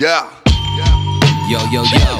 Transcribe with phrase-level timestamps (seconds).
[0.00, 0.24] Yeah.
[1.48, 2.12] Yo, yo, yo.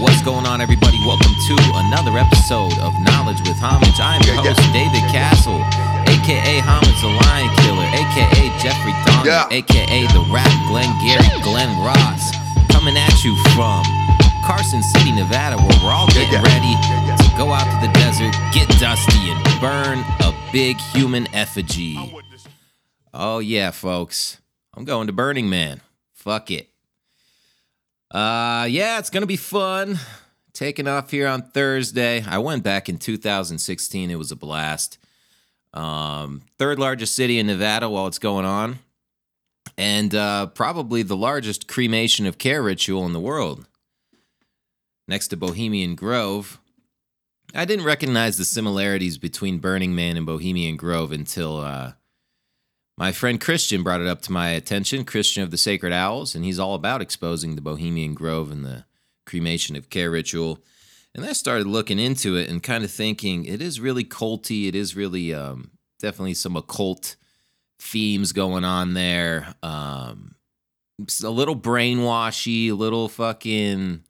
[0.00, 0.96] What's going on, everybody?
[1.04, 3.98] Welcome to another episode of Knowledge with Homage.
[4.00, 4.54] I'm your Yeah, yeah.
[4.56, 5.60] host, David Castle,
[6.08, 8.94] aka Homage the Lion Killer, aka Jeffrey
[9.24, 9.48] Yeah.
[9.50, 12.32] aka the rap Glenn Gary Glenn Ross.
[12.72, 13.84] Coming at you from
[14.46, 16.74] Carson City, Nevada, where we're all getting ready
[17.20, 21.98] to go out to the desert, get dusty, and burn a big human effigy.
[23.12, 24.40] Oh, yeah, folks.
[24.74, 25.80] I'm going to Burning Man.
[26.12, 26.68] Fuck it.
[28.16, 29.98] Uh, yeah, it's gonna be fun.
[30.54, 32.24] Taking off here on Thursday.
[32.26, 34.10] I went back in 2016.
[34.10, 34.96] It was a blast.
[35.74, 38.78] Um, third largest city in Nevada while it's going on,
[39.76, 43.66] and uh, probably the largest cremation of care ritual in the world.
[45.06, 46.58] Next to Bohemian Grove.
[47.54, 51.92] I didn't recognize the similarities between Burning Man and Bohemian Grove until uh,
[52.98, 56.44] my friend Christian brought it up to my attention, Christian of the Sacred Owls, and
[56.44, 58.84] he's all about exposing the Bohemian Grove and the
[59.26, 60.60] cremation of care ritual.
[61.14, 64.68] And I started looking into it and kind of thinking it is really culty.
[64.68, 67.16] It is really um, definitely some occult
[67.78, 69.54] themes going on there.
[69.62, 70.36] Um,
[71.22, 74.02] a little brainwashy, a little fucking.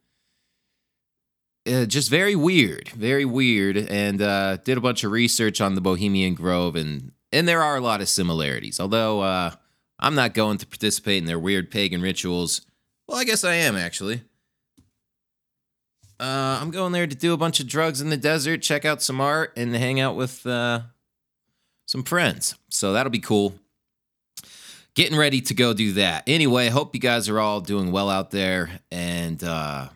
[1.69, 5.81] Uh, just very weird, very weird, and uh, did a bunch of research on the
[5.81, 8.79] Bohemian Grove, and and there are a lot of similarities.
[8.79, 9.51] Although uh,
[9.99, 12.61] I'm not going to participate in their weird pagan rituals.
[13.07, 14.21] Well, I guess I am actually.
[16.19, 19.03] Uh, I'm going there to do a bunch of drugs in the desert, check out
[19.03, 20.81] some art, and hang out with uh,
[21.85, 22.55] some friends.
[22.69, 23.53] So that'll be cool.
[24.95, 26.23] Getting ready to go do that.
[26.25, 29.89] Anyway, hope you guys are all doing well out there and, uh,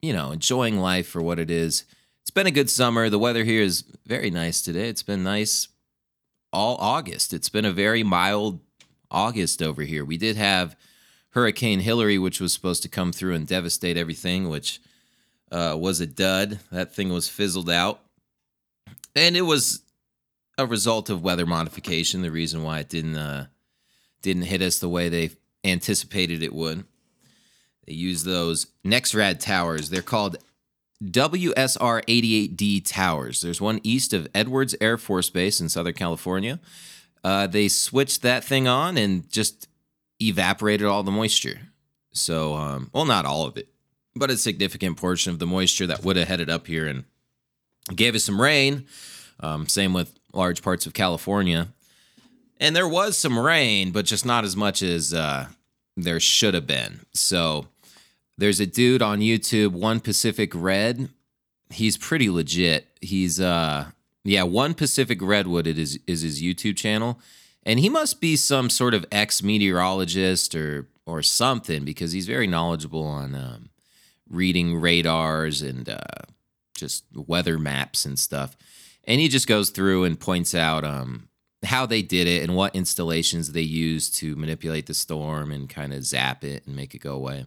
[0.00, 1.84] you know, enjoying life for what it is.
[2.22, 3.10] It's been a good summer.
[3.10, 4.88] The weather here is very nice today.
[4.88, 5.66] It's been nice
[6.54, 7.34] all August.
[7.34, 8.60] It's been a very mild
[9.10, 10.04] August over here.
[10.04, 10.76] We did have
[11.30, 14.80] Hurricane Hillary, which was supposed to come through and devastate everything, which
[15.50, 16.60] uh, was a dud.
[16.70, 18.00] That thing was fizzled out.
[19.16, 19.82] And it was
[20.56, 23.46] a result of weather modification, the reason why it didn't uh,
[24.22, 25.30] didn't hit us the way they
[25.64, 26.84] anticipated it would.
[27.86, 29.90] They used those Nexrad towers.
[29.90, 30.38] They're called
[31.04, 33.40] WSR 88D towers.
[33.40, 36.60] There's one east of Edwards Air Force Base in Southern California.
[37.22, 39.68] Uh, they switched that thing on and just
[40.20, 41.60] evaporated all the moisture.
[42.12, 43.68] So, um, well, not all of it,
[44.14, 47.04] but a significant portion of the moisture that would have headed up here and
[47.94, 48.86] gave us some rain.
[49.40, 51.68] Um, same with large parts of California.
[52.60, 55.48] And there was some rain, but just not as much as uh,
[55.96, 57.00] there should have been.
[57.12, 57.66] So,
[58.38, 61.08] there's a dude on YouTube, One Pacific Red.
[61.70, 62.86] He's pretty legit.
[63.00, 63.86] He's uh
[64.24, 67.20] yeah, One Pacific Redwood it is is his YouTube channel.
[67.66, 72.46] And he must be some sort of ex meteorologist or or something because he's very
[72.46, 73.70] knowledgeable on um,
[74.28, 75.98] reading radars and uh,
[76.74, 78.56] just weather maps and stuff.
[79.04, 81.28] And he just goes through and points out um,
[81.64, 85.92] how they did it and what installations they used to manipulate the storm and kind
[85.92, 87.46] of zap it and make it go away.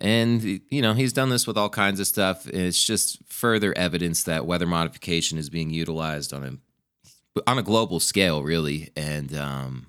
[0.00, 2.46] And, you know, he's done this with all kinds of stuff.
[2.46, 8.00] It's just further evidence that weather modification is being utilized on a on a global
[8.00, 8.90] scale, really.
[8.96, 9.86] And um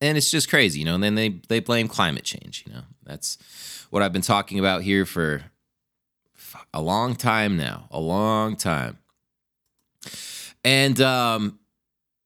[0.00, 2.82] and it's just crazy, you know, and then they they blame climate change, you know.
[3.04, 3.38] That's
[3.90, 5.44] what I've been talking about here for
[6.74, 7.88] a long time now.
[7.90, 8.98] A long time.
[10.64, 11.58] And um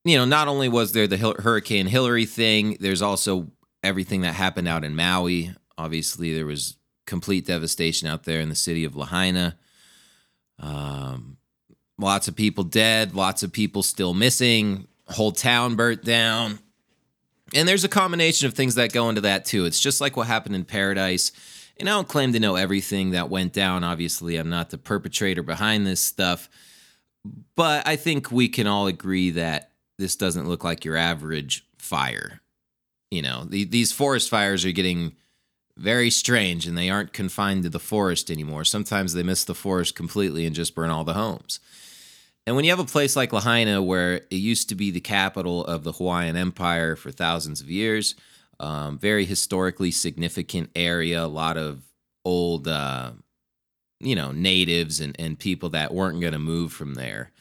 [0.04, 3.48] you know, not only was there the Hurricane Hillary thing, there's also
[3.82, 5.52] everything that happened out in Maui.
[5.78, 6.76] Obviously, there was
[7.06, 9.56] complete devastation out there in the city of Lahaina.
[10.58, 11.36] Um,
[11.98, 16.58] lots of people dead, lots of people still missing, whole town burnt down.
[17.54, 19.66] And there's a combination of things that go into that too.
[19.66, 21.32] It's just like what happened in Paradise.
[21.78, 23.84] And I don't claim to know everything that went down.
[23.84, 26.48] Obviously, I'm not the perpetrator behind this stuff.
[27.54, 32.40] But I think we can all agree that this doesn't look like your average fire.
[33.10, 35.14] You know, the, these forest fires are getting
[35.76, 38.64] very strange and they aren't confined to the forest anymore.
[38.64, 41.60] Sometimes they miss the forest completely and just burn all the homes.
[42.46, 45.64] And when you have a place like Lahaina, where it used to be the capital
[45.64, 48.14] of the Hawaiian Empire for thousands of years,
[48.60, 51.82] um, very historically significant area, a lot of
[52.24, 53.10] old, uh,
[54.00, 57.32] you know, natives and, and people that weren't going to move from there.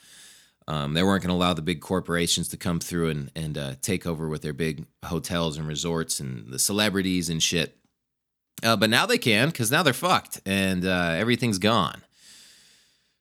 [0.67, 3.75] Um, they weren't going to allow the big corporations to come through and, and uh,
[3.81, 7.77] take over with their big hotels and resorts and the celebrities and shit.
[8.63, 12.01] Uh, but now they can because now they're fucked and uh, everything's gone.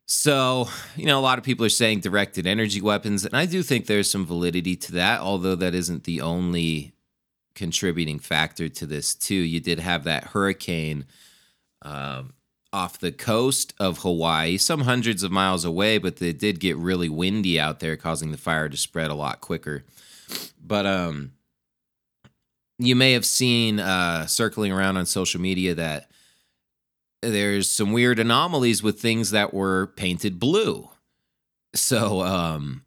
[0.06, 3.62] So, you know, a lot of people are saying directed energy weapons, and I do
[3.62, 6.92] think there's some validity to that, although that isn't the only
[7.54, 9.34] contributing factor to this too.
[9.34, 11.06] You did have that hurricane
[11.82, 12.34] um,
[12.72, 17.08] off the coast of Hawaii, some hundreds of miles away, but it did get really
[17.08, 19.84] windy out there, causing the fire to spread a lot quicker.
[20.62, 21.32] But um,
[22.78, 26.10] you may have seen uh, circling around on social media that
[27.22, 30.90] there's some weird anomalies with things that were painted blue.
[31.74, 32.84] So um,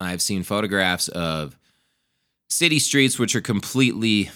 [0.00, 1.56] I've seen photographs of
[2.48, 4.30] city streets which are completely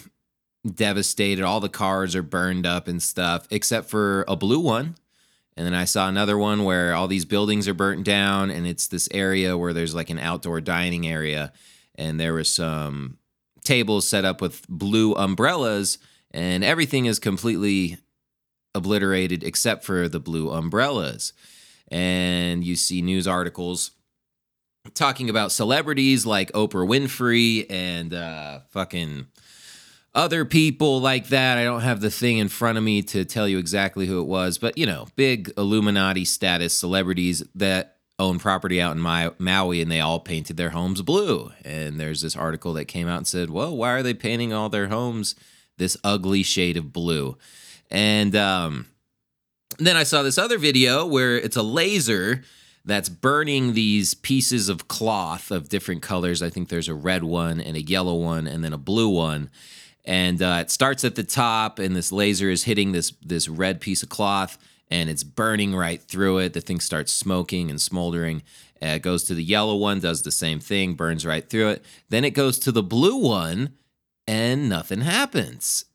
[0.65, 1.43] devastated.
[1.43, 4.95] All the cars are burned up and stuff, except for a blue one.
[5.57, 8.87] And then I saw another one where all these buildings are burnt down, and it's
[8.87, 11.51] this area where there's like an outdoor dining area,
[11.95, 13.17] and there was some
[13.71, 15.97] tables set up with blue umbrellas,
[16.31, 17.97] and everything is completely
[18.75, 21.31] obliterated except for the blue umbrellas.
[21.87, 23.91] And you see news articles
[24.93, 29.27] talking about celebrities like Oprah Winfrey and uh, fucking
[30.13, 31.57] other people like that.
[31.57, 34.27] I don't have the thing in front of me to tell you exactly who it
[34.27, 39.91] was, but you know, big Illuminati status celebrities that own property out in Maui and
[39.91, 41.51] they all painted their homes blue.
[41.65, 44.69] And there's this article that came out and said, well, why are they painting all
[44.69, 45.35] their homes
[45.77, 47.37] this ugly shade of blue?
[47.89, 48.85] And um,
[49.79, 52.43] then I saw this other video where it's a laser
[52.85, 56.41] that's burning these pieces of cloth of different colors.
[56.41, 59.49] I think there's a red one and a yellow one and then a blue one.
[60.03, 63.79] And uh, it starts at the top, and this laser is hitting this this red
[63.79, 64.57] piece of cloth,
[64.91, 66.53] and it's burning right through it.
[66.53, 68.43] The thing starts smoking and smoldering.
[68.83, 71.85] Uh, it goes to the yellow one, does the same thing, burns right through it.
[72.09, 73.73] Then it goes to the blue one,
[74.27, 75.85] and nothing happens.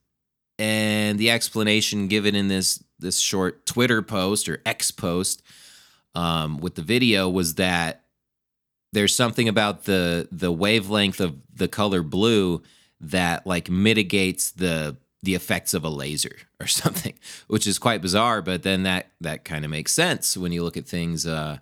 [0.57, 5.43] And the explanation given in this this short Twitter post or X post
[6.15, 8.03] um, with the video was that
[8.91, 12.63] there's something about the the wavelength of the color blue
[12.99, 14.97] that like mitigates the
[15.27, 17.13] the effects of a laser or something,
[17.47, 18.41] which is quite bizarre.
[18.41, 21.27] But then that that kind of makes sense when you look at things.
[21.27, 21.57] Uh,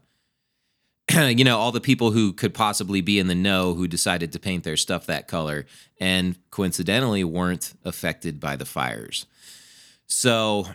[1.12, 4.40] you know, all the people who could possibly be in the know who decided to
[4.40, 5.66] paint their stuff that color
[6.00, 9.26] and coincidentally weren't affected by the fires.
[10.08, 10.68] So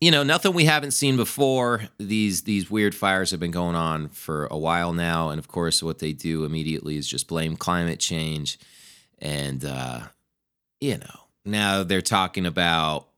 [0.00, 1.88] you know, nothing we haven't seen before.
[1.98, 5.82] These these weird fires have been going on for a while now, and of course,
[5.82, 8.58] what they do immediately is just blame climate change,
[9.18, 10.00] and uh,
[10.80, 13.08] you know, now they're talking about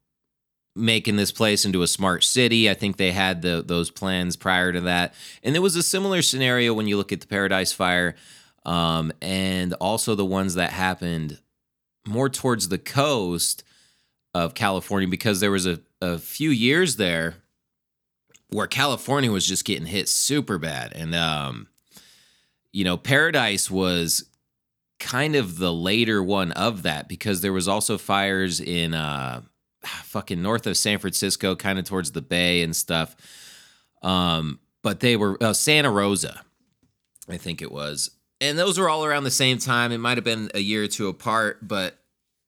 [0.77, 2.71] making this place into a smart city.
[2.71, 6.23] I think they had the those plans prior to that, and there was a similar
[6.23, 8.15] scenario when you look at the Paradise Fire,
[8.65, 11.39] um, and also the ones that happened
[12.07, 13.65] more towards the coast
[14.35, 17.37] of California because there was a, a few years there
[18.51, 20.93] where California was just getting hit super bad.
[20.95, 21.69] And, um,
[22.73, 24.25] you know, Paradise was
[25.01, 29.41] kind of the later one of that because there was also fires in uh,
[29.83, 33.17] fucking north of San Francisco, kind of towards the bay and stuff.
[34.03, 36.43] Um, but they were uh, Santa Rosa,
[37.29, 38.11] I think it was.
[38.41, 39.91] And those were all around the same time.
[39.91, 41.99] It might have been a year or two apart, but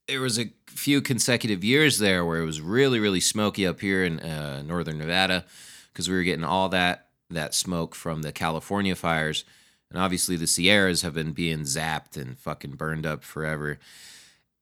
[0.09, 4.05] there was a few consecutive years there where it was really really smoky up here
[4.05, 5.45] in uh, northern Nevada
[5.93, 9.45] because we were getting all that that smoke from the California fires
[9.93, 13.79] and obviously the Sierras have been being zapped and fucking burned up forever.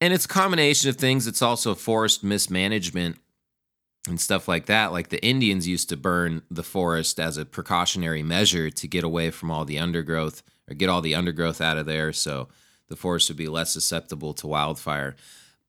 [0.01, 1.27] And it's a combination of things.
[1.27, 3.17] It's also forest mismanagement
[4.09, 4.93] and stuff like that.
[4.93, 9.31] Like the Indians used to burn the forest as a precautionary measure to get away
[9.31, 12.13] from all the undergrowth or get all the undergrowth out of there.
[12.13, 12.49] So
[12.89, 15.17] the forest would be less susceptible to wildfire.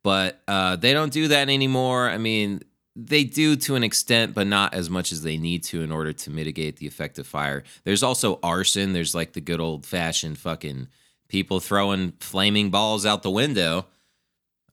[0.02, 2.10] But uh, they don't do that anymore.
[2.10, 2.62] I mean,
[3.08, 6.14] they do to an extent, but not as much as they need to in order
[6.14, 7.64] to mitigate the effect of fire.
[7.84, 8.94] There's also arson.
[8.94, 10.88] There's like the good old fashioned fucking
[11.28, 13.88] people throwing flaming balls out the window.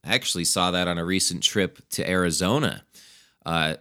[0.03, 2.83] I actually saw that on a recent trip to Arizona.
[3.45, 3.75] Uh,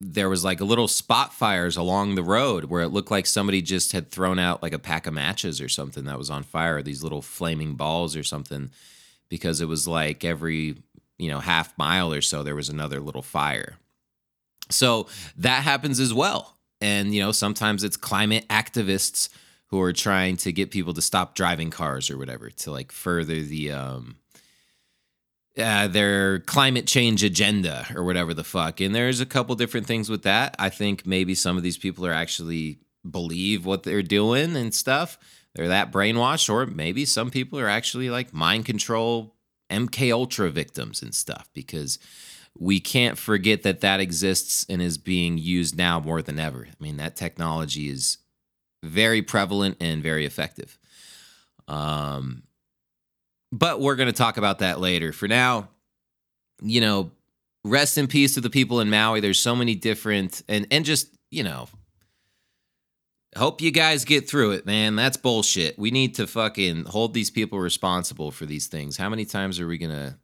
[0.00, 3.60] there was like a little spot fires along the road where it looked like somebody
[3.60, 6.82] just had thrown out like a pack of matches or something that was on fire,
[6.82, 8.70] these little flaming balls or something,
[9.28, 10.76] because it was like every,
[11.18, 13.76] you know, half mile or so there was another little fire.
[14.70, 15.06] So
[15.36, 16.56] that happens as well.
[16.80, 19.28] And, you know, sometimes it's climate activists
[19.68, 23.40] who are trying to get people to stop driving cars or whatever to like further
[23.42, 24.16] the, um,
[25.58, 28.80] uh, their climate change agenda or whatever the fuck.
[28.80, 30.54] And there's a couple different things with that.
[30.58, 35.18] I think maybe some of these people are actually believe what they're doing and stuff.
[35.54, 39.34] They're that brainwashed, or maybe some people are actually like mind control
[39.70, 41.98] MK Ultra victims and stuff because
[42.58, 46.66] we can't forget that that exists and is being used now more than ever.
[46.68, 48.18] I mean, that technology is
[48.82, 50.78] very prevalent and very effective.
[51.68, 52.42] Um,
[53.52, 55.12] but we're going to talk about that later.
[55.12, 55.68] For now,
[56.60, 57.12] you know,
[57.64, 59.20] rest in peace to the people in Maui.
[59.20, 61.68] There's so many different and and just, you know,
[63.36, 64.96] hope you guys get through it, man.
[64.96, 65.78] That's bullshit.
[65.78, 68.96] We need to fucking hold these people responsible for these things.
[68.96, 70.18] How many times are we going to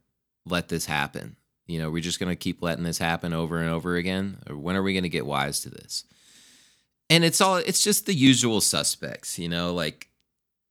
[0.45, 1.37] let this happen?
[1.67, 4.37] You know, we're just going to keep letting this happen over and over again?
[4.49, 6.03] Or when are we going to get wise to this?
[7.09, 10.09] And it's all it's just the usual suspects, you know, like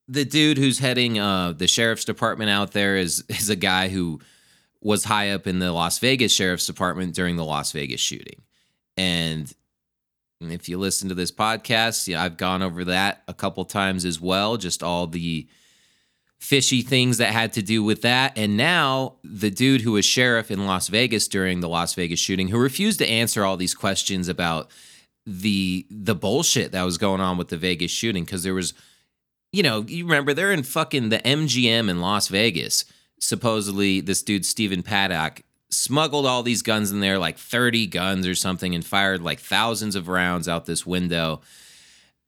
[0.09, 4.21] the dude who's heading uh the sheriff's department out there is is a guy who
[4.81, 8.43] was high up in the Las Vegas sheriff's department during the Las Vegas shooting.
[8.97, 9.53] And
[10.41, 14.21] if you listen to this podcast, yeah, I've gone over that a couple times as
[14.21, 15.49] well, just all the
[16.45, 18.37] fishy things that had to do with that.
[18.37, 22.49] And now the dude who was sheriff in Las Vegas during the Las Vegas shooting,
[22.49, 24.71] who refused to answer all these questions about
[25.25, 28.75] the the bullshit that was going on with the Vegas shooting, because there was,
[29.53, 32.85] you know, you remember they're in fucking the MGM in Las Vegas.
[33.19, 38.35] Supposedly, this dude Stephen Paddock smuggled all these guns in there, like 30 guns or
[38.35, 41.41] something, and fired like thousands of rounds out this window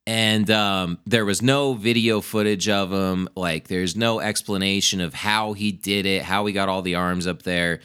[0.07, 3.29] and um, there was no video footage of him.
[3.35, 7.27] Like, there's no explanation of how he did it, how he got all the arms
[7.27, 7.81] up there.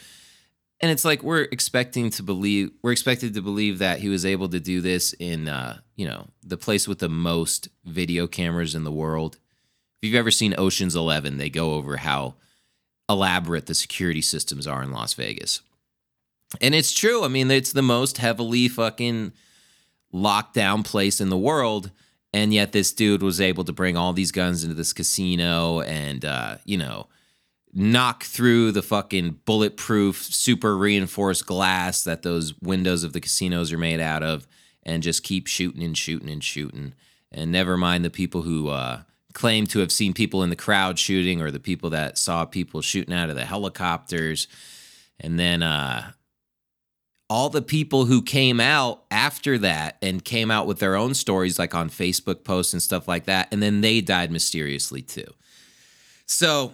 [0.80, 4.50] And it's like we're expecting to believe we're expected to believe that he was able
[4.50, 8.84] to do this in uh, you know the place with the most video cameras in
[8.84, 9.38] the world.
[10.02, 12.34] If you've ever seen Ocean's Eleven, they go over how
[13.08, 15.62] elaborate the security systems are in Las Vegas,
[16.60, 17.24] and it's true.
[17.24, 19.34] I mean, it's the most heavily fucking
[20.12, 21.92] locked down place in the world
[22.34, 26.26] and yet this dude was able to bring all these guns into this casino and
[26.26, 27.08] uh, you know
[27.74, 33.78] knock through the fucking bulletproof super reinforced glass that those windows of the casinos are
[33.78, 34.48] made out of
[34.84, 36.94] and just keep shooting and shooting and shooting.
[37.32, 39.02] And never mind the people who uh,
[39.34, 42.82] claim to have seen people in the crowd shooting or the people that saw people
[42.82, 44.48] shooting out of the helicopters.
[45.20, 46.12] And then uh,
[47.32, 51.58] all the people who came out after that and came out with their own stories,
[51.58, 55.34] like on Facebook posts and stuff like that, and then they died mysteriously too.
[56.26, 56.74] So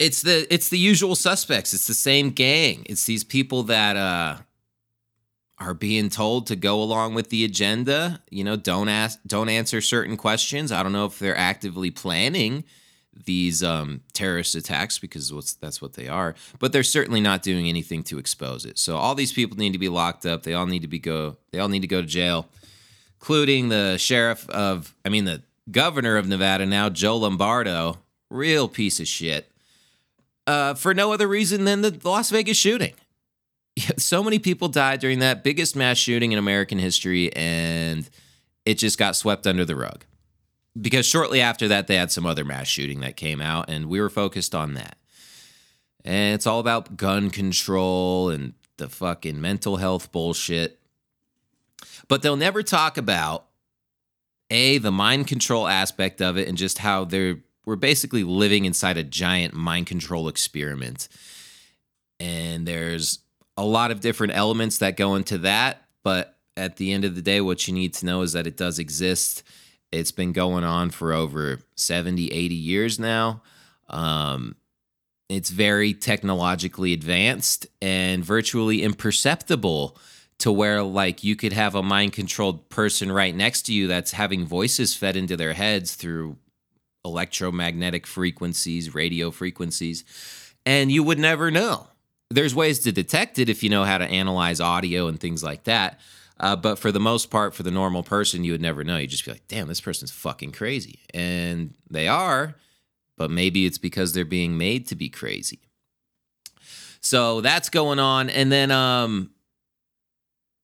[0.00, 1.72] it's the it's the usual suspects.
[1.72, 2.84] It's the same gang.
[2.86, 4.38] It's these people that uh,
[5.58, 8.24] are being told to go along with the agenda.
[8.30, 10.72] You know, don't ask, don't answer certain questions.
[10.72, 12.64] I don't know if they're actively planning
[13.24, 16.34] these um, terrorist attacks because that's what they are.
[16.58, 18.78] But they're certainly not doing anything to expose it.
[18.78, 20.42] So all these people need to be locked up.
[20.42, 21.36] They all need to be go.
[21.52, 22.48] They all need to go to jail,
[23.20, 24.94] including the sheriff of.
[25.04, 27.98] I mean the governor of Nevada now, Joe Lombardo,
[28.30, 29.50] real piece of shit.
[30.46, 32.94] Uh, for no other reason than the Las Vegas shooting.
[33.96, 38.08] So many people died during that biggest mass shooting in American history, and
[38.64, 40.04] it just got swept under the rug
[40.80, 44.00] because shortly after that they had some other mass shooting that came out and we
[44.00, 44.96] were focused on that.
[46.04, 50.80] And it's all about gun control and the fucking mental health bullshit.
[52.08, 53.46] But they'll never talk about
[54.50, 58.98] a the mind control aspect of it and just how they're we're basically living inside
[58.98, 61.08] a giant mind control experiment.
[62.20, 63.20] And there's
[63.56, 67.22] a lot of different elements that go into that but at the end of the
[67.22, 69.42] day what you need to know is that it does exist
[69.94, 73.42] it's been going on for over 70, 80 years now.
[73.88, 74.56] Um,
[75.28, 79.96] it's very technologically advanced and virtually imperceptible
[80.38, 84.12] to where like you could have a mind controlled person right next to you that's
[84.12, 86.36] having voices fed into their heads through
[87.04, 90.04] electromagnetic frequencies, radio frequencies,
[90.66, 91.86] and you would never know.
[92.30, 95.64] There's ways to detect it if you know how to analyze audio and things like
[95.64, 96.00] that.
[96.40, 98.96] Uh, but for the most part, for the normal person, you would never know.
[98.96, 101.00] You'd just be like, damn, this person's fucking crazy.
[101.12, 102.56] And they are,
[103.16, 105.60] but maybe it's because they're being made to be crazy.
[107.00, 108.30] So that's going on.
[108.30, 109.30] And then, um,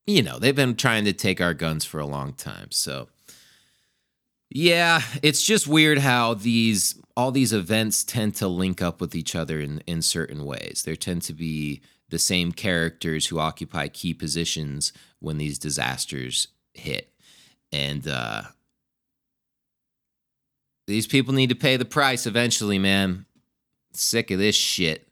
[0.07, 2.71] you know, they've been trying to take our guns for a long time.
[2.71, 3.09] So,
[4.49, 9.37] yeah, it's just weird how these all these events tend to link up with each
[9.37, 10.83] other in in certain ways.
[10.85, 17.13] There tend to be the same characters who occupy key positions when these disasters hit.
[17.73, 18.43] And uh,
[20.87, 23.27] these people need to pay the price eventually, man.
[23.93, 25.09] Sick of this shit.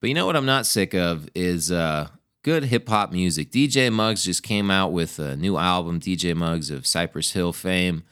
[0.00, 2.08] But you know what I'm not sick of is uh,
[2.42, 3.50] good hip hop music.
[3.50, 8.04] DJ Muggs just came out with a new album, DJ Muggs of Cypress Hill fame.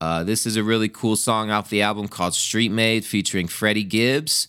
[0.00, 3.84] Uh, this is a really cool song off the album called Street Made featuring Freddie
[3.84, 4.48] Gibbs.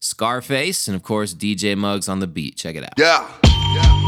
[0.00, 2.56] Scarface, and of course, DJ Muggs on the beat.
[2.56, 2.94] Check it out.
[2.96, 3.28] Yeah.
[3.74, 4.00] yeah.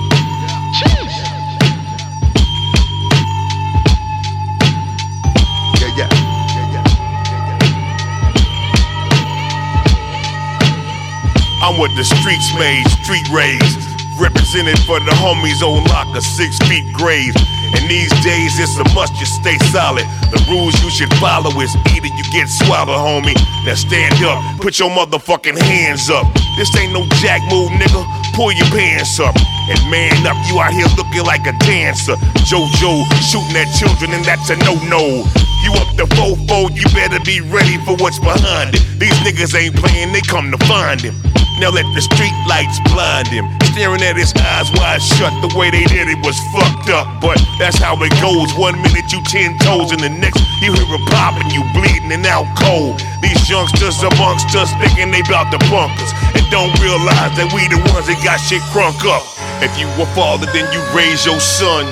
[11.65, 13.92] I'm what the streets made, street raised.
[14.23, 17.35] Represented for the homies on lock a six feet grave.
[17.75, 20.07] And these days it's a must you stay solid.
[20.31, 23.35] The rules you should follow is either you get swallowed, homie.
[23.67, 26.31] Now stand up, put your motherfucking hands up.
[26.57, 28.07] This ain't no jack move, nigga.
[28.39, 29.35] Pull your pants up
[29.67, 30.39] and man up.
[30.47, 32.15] You out here looking like a dancer.
[32.47, 35.27] JoJo shooting at children and that's a no-no.
[35.67, 38.83] You up the fofo, you better be ready for what's behind it.
[39.03, 41.19] These niggas ain't playing, they come to find him.
[41.59, 43.62] Now let the street lights blind him.
[43.73, 47.09] Staring at his eyes wide shut, the way they did it was fucked up.
[47.25, 48.53] But that's how it goes.
[48.53, 52.13] One minute you ten toes, and the next you hear a pop and you bleeding
[52.13, 53.01] and out cold.
[53.25, 57.81] These youngsters amongst us thinking they bout the bunkers and don't realize that we the
[57.97, 59.25] ones that got shit crunk up.
[59.65, 61.89] If you a father, then you raise your son.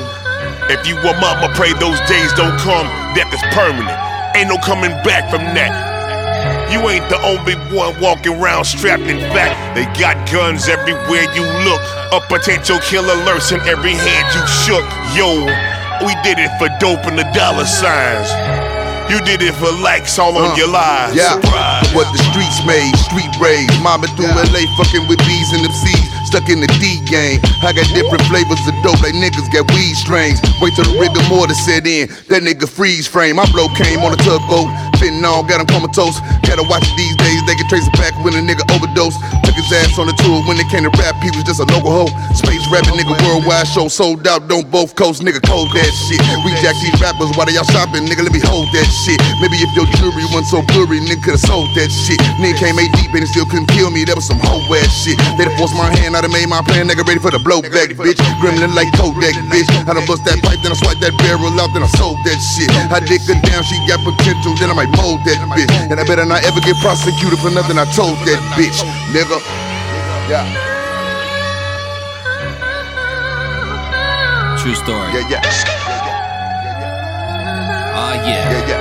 [0.68, 2.92] If you a mama, pray those days don't come.
[3.16, 3.96] Death is permanent.
[4.36, 5.89] Ain't no coming back from that.
[6.70, 9.02] You ain't the only one walking around strapped.
[9.02, 11.82] In fact, they got guns everywhere you look.
[12.12, 14.86] A potential killer lurks in every hand you shook.
[15.18, 15.44] Yo,
[16.06, 18.59] we did it for dope and the dollar signs.
[19.10, 21.18] You did it for likes all on Uh, your lives.
[21.18, 21.90] Yeah, Surprise.
[21.98, 23.74] what the streets made, street raised.
[23.82, 27.42] Mama through LA fucking with B's and them C's, stuck in the D game.
[27.66, 30.38] I got different flavors of dope, like niggas got weed strains.
[30.62, 33.36] Wait till the rigor mortis set in, that nigga freeze frame.
[33.42, 34.70] My blow came on a tugboat,
[35.02, 36.22] fitting on, got him comatose.
[36.46, 39.18] Gotta watch it these days, they can trace it back when a nigga overdose.
[39.42, 41.66] Took his ass on the tour when it came to rap, he was just a
[41.74, 42.10] local hoe.
[42.38, 46.22] Space rapping nigga, worldwide show sold out, don't both coast, nigga cold that shit.
[46.46, 48.99] We jack these rappers while they y'all shopping, nigga, let me hold that shit.
[49.40, 52.20] Maybe if your jewelry wasn't so blurry, nigga could've sold that shit.
[52.36, 54.92] Nigga came eight deep and it still couldn't kill me, that was some hoe ass
[54.92, 55.16] shit.
[55.40, 57.96] They'd have forced my hand, I'd have made my plan, nigga ready for the blowback,
[57.96, 58.20] bitch.
[58.44, 59.68] Gremlin like Kodak, bitch.
[59.88, 62.36] I done bust that pipe, then I swipe that barrel out, then I sold that
[62.40, 62.68] shit.
[62.92, 65.72] I dick her down, she got potential, then I might mold that bitch.
[65.88, 68.84] And I better not ever get prosecuted for nothing I told that bitch,
[69.16, 69.40] nigga.
[70.28, 70.44] Yeah,
[74.60, 75.08] True story.
[75.16, 75.40] yeah, yeah.
[77.80, 78.28] Ah, yeah.
[78.28, 78.52] Yeah, yeah.
[78.52, 78.79] Yeah, yeah.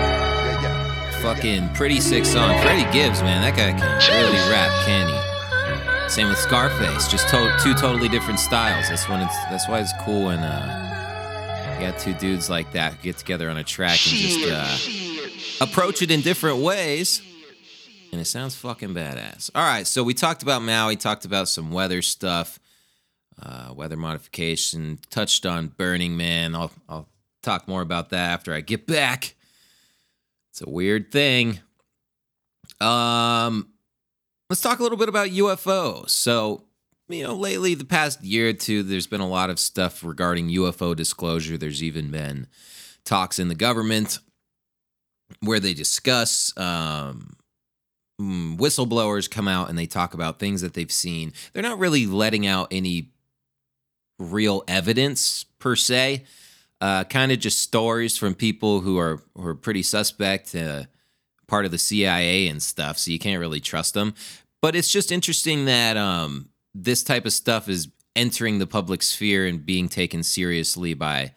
[1.35, 2.59] Fucking pretty sick song.
[2.63, 6.09] Freddie Gibbs, man, that guy can really rap, can he?
[6.09, 8.89] Same with Scarface, just to- two totally different styles.
[8.89, 12.93] That's when it's that's why it's cool when uh, you got two dudes like that
[12.93, 17.21] who get together on a track and just uh, approach it in different ways.
[18.11, 19.51] And it sounds fucking badass.
[19.53, 22.57] All right, so we talked about Maui, talked about some weather stuff,
[23.39, 26.55] uh, weather modification, touched on Burning Man.
[26.55, 27.07] I'll I'll
[27.43, 29.35] talk more about that after I get back.
[30.51, 31.59] It's a weird thing.
[32.81, 33.69] Um,
[34.49, 36.09] let's talk a little bit about UFOs.
[36.09, 36.63] So,
[37.07, 40.49] you know, lately, the past year or two, there's been a lot of stuff regarding
[40.49, 41.57] UFO disclosure.
[41.57, 42.47] There's even been
[43.05, 44.19] talks in the government
[45.41, 47.35] where they discuss um,
[48.19, 51.33] mm, whistleblowers come out and they talk about things that they've seen.
[51.53, 53.12] They're not really letting out any
[54.17, 56.25] real evidence per se
[56.81, 60.83] uh, kind of just stories from people who are who are pretty suspect, uh,
[61.47, 62.97] part of the CIA and stuff.
[62.97, 64.13] So you can't really trust them.
[64.61, 69.45] But it's just interesting that um, this type of stuff is entering the public sphere
[69.45, 71.33] and being taken seriously by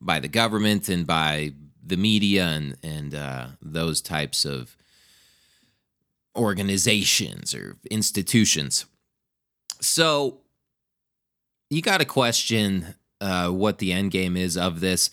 [0.00, 1.52] by the government and by
[1.84, 4.76] the media and and uh, those types of
[6.36, 8.86] organizations or institutions.
[9.80, 10.40] So
[11.70, 15.10] you got to question uh, what the end game is of this.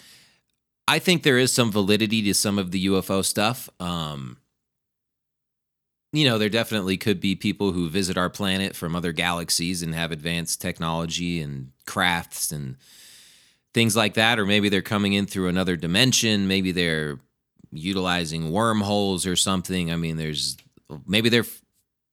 [0.88, 3.70] I think there is some validity to some of the UFO stuff.
[3.80, 4.38] Um,
[6.14, 9.94] you know, there definitely could be people who visit our planet from other galaxies and
[9.94, 12.78] have advanced technology and crafts and
[13.74, 14.40] things like that.
[14.40, 16.48] Or maybe they're coming in through another dimension.
[16.48, 17.20] Maybe they're
[17.72, 19.92] utilizing wormholes or something.
[19.92, 20.56] I mean, there's
[21.06, 21.46] maybe they're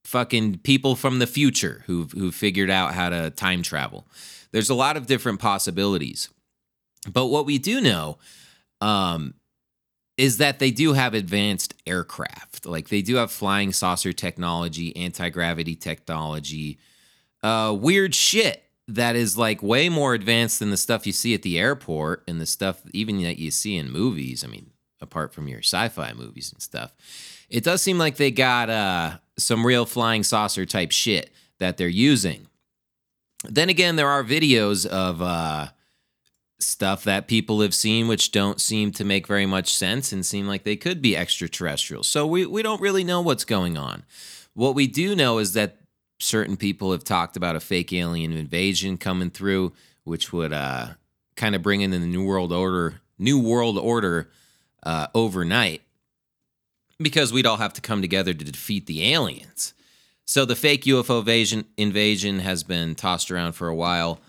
[0.04, 4.06] fucking people from the future who've who figured out how to time travel.
[4.52, 6.28] There's a lot of different possibilities.
[7.10, 8.18] But what we do know
[8.80, 9.34] um,
[10.16, 12.66] is that they do have advanced aircraft.
[12.66, 16.78] Like they do have flying saucer technology, anti gravity technology,
[17.42, 21.42] uh, weird shit that is like way more advanced than the stuff you see at
[21.42, 24.44] the airport and the stuff even that you see in movies.
[24.44, 26.92] I mean, apart from your sci fi movies and stuff.
[27.50, 31.88] It does seem like they got uh, some real flying saucer type shit that they're
[31.88, 32.46] using.
[33.44, 35.68] Then again, there are videos of uh,
[36.60, 40.46] stuff that people have seen which don't seem to make very much sense and seem
[40.46, 42.02] like they could be extraterrestrial.
[42.02, 44.04] So we, we don't really know what's going on.
[44.54, 45.78] What we do know is that
[46.20, 49.72] certain people have talked about a fake alien invasion coming through,
[50.04, 50.88] which would uh,
[51.36, 54.30] kind of bring in the new world order, new world order
[54.84, 55.82] uh, overnight,
[56.98, 59.74] because we'd all have to come together to defeat the aliens.
[60.24, 64.20] So the fake UFO invasion invasion has been tossed around for a while,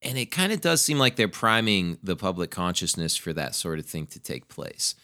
[0.00, 3.78] and it kind of does seem like they're priming the public consciousness for that sort
[3.78, 4.94] of thing to take place.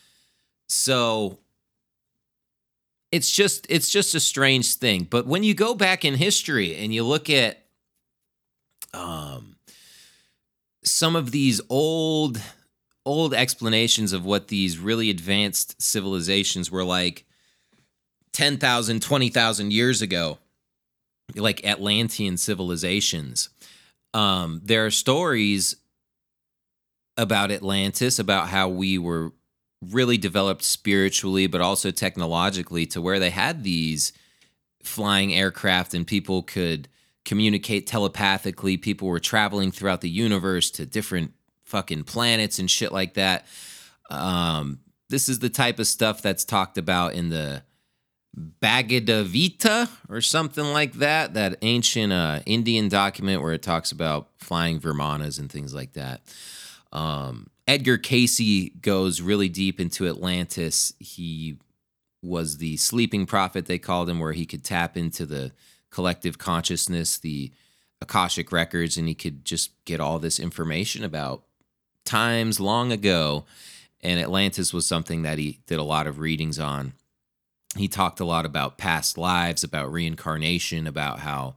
[0.68, 1.38] So
[3.11, 5.07] it's just it's just a strange thing.
[5.09, 7.64] But when you go back in history and you look at
[8.94, 9.57] um
[10.85, 12.40] some of these old
[13.05, 17.25] old explanations of what these really advanced civilizations were like
[18.33, 20.38] 10,000 20,000 years ago
[21.35, 23.49] like Atlantean civilizations
[24.14, 25.77] um there are stories
[27.17, 29.33] about Atlantis about how we were
[29.83, 34.12] really developed spiritually but also technologically to where they had these
[34.83, 36.88] flying aircraft and people could
[37.25, 38.79] communicate telepathically.
[38.79, 41.33] People were traveling throughout the universe to different
[41.64, 43.47] fucking planets and shit like that.
[44.11, 47.62] Um this is the type of stuff that's talked about in the
[48.38, 54.81] Bhagavad or something like that, that ancient uh, Indian document where it talks about flying
[54.81, 56.20] Vimanas and things like that.
[56.92, 60.94] Um, Edgar Cayce goes really deep into Atlantis.
[60.98, 61.59] He
[62.22, 65.53] was the sleeping prophet, they called him, where he could tap into the
[65.90, 67.53] collective consciousness, the
[68.01, 71.42] Akashic records, and he could just get all this information about
[72.05, 73.44] times long ago.
[74.01, 76.94] And Atlantis was something that he did a lot of readings on.
[77.76, 81.57] He talked a lot about past lives, about reincarnation, about how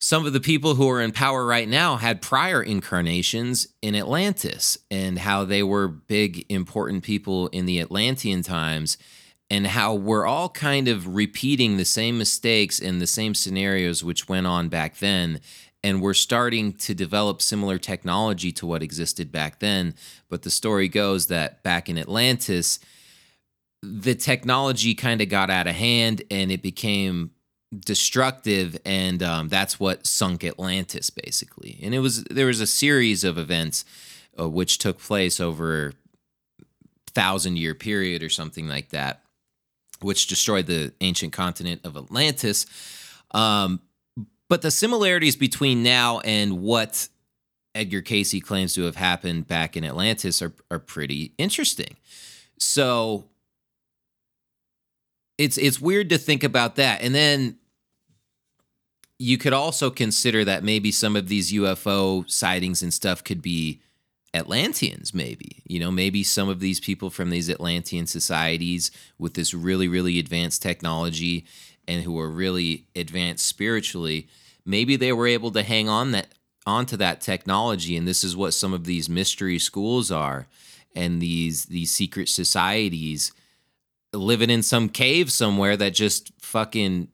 [0.00, 4.76] some of the people who are in power right now had prior incarnations in Atlantis
[4.90, 8.98] and how they were big, important people in the Atlantean times,
[9.48, 14.28] and how we're all kind of repeating the same mistakes and the same scenarios which
[14.28, 15.40] went on back then.
[15.82, 19.94] And we're starting to develop similar technology to what existed back then.
[20.28, 22.78] But the story goes that back in Atlantis,
[23.84, 27.30] the technology kind of got out of hand and it became
[27.78, 31.78] destructive and um, that's what sunk atlantis basically.
[31.82, 33.84] And it was there was a series of events
[34.38, 35.92] uh, which took place over
[37.08, 39.22] thousand year period or something like that
[40.00, 42.66] which destroyed the ancient continent of atlantis.
[43.30, 43.80] Um,
[44.48, 47.08] but the similarities between now and what
[47.74, 51.96] edgar cayce claims to have happened back in atlantis are, are pretty interesting.
[52.58, 53.24] So
[55.38, 57.58] it's it's weird to think about that and then
[59.18, 63.80] you could also consider that maybe some of these UFO sightings and stuff could be
[64.34, 65.62] Atlanteans, maybe.
[65.66, 70.18] You know, maybe some of these people from these Atlantean societies with this really, really
[70.18, 71.46] advanced technology
[71.86, 74.26] and who are really advanced spiritually,
[74.66, 76.28] maybe they were able to hang on that
[76.66, 77.96] onto that technology.
[77.96, 80.48] And this is what some of these mystery schools are
[80.96, 83.32] and these these secret societies
[84.14, 87.08] living in some cave somewhere that just fucking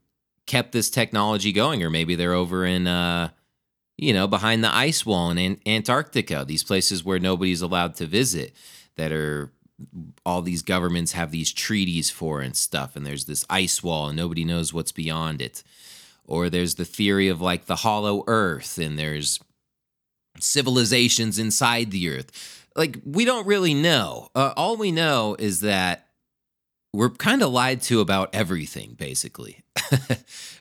[0.47, 3.31] kept this technology going, or maybe they're over in, uh,
[3.97, 8.55] you know, behind the ice wall in Antarctica, these places where nobody's allowed to visit,
[8.97, 9.53] that are
[10.27, 14.17] all these governments have these treaties for and stuff, and there's this ice wall and
[14.17, 15.63] nobody knows what's beyond it.
[16.27, 19.41] Or there's the theory of like the hollow earth, and there's
[20.39, 22.67] civilizations inside the earth.
[22.77, 24.29] Like, we don't really know.
[24.35, 26.10] Uh, all we know is that
[26.93, 29.63] we're kind of lied to about everything basically.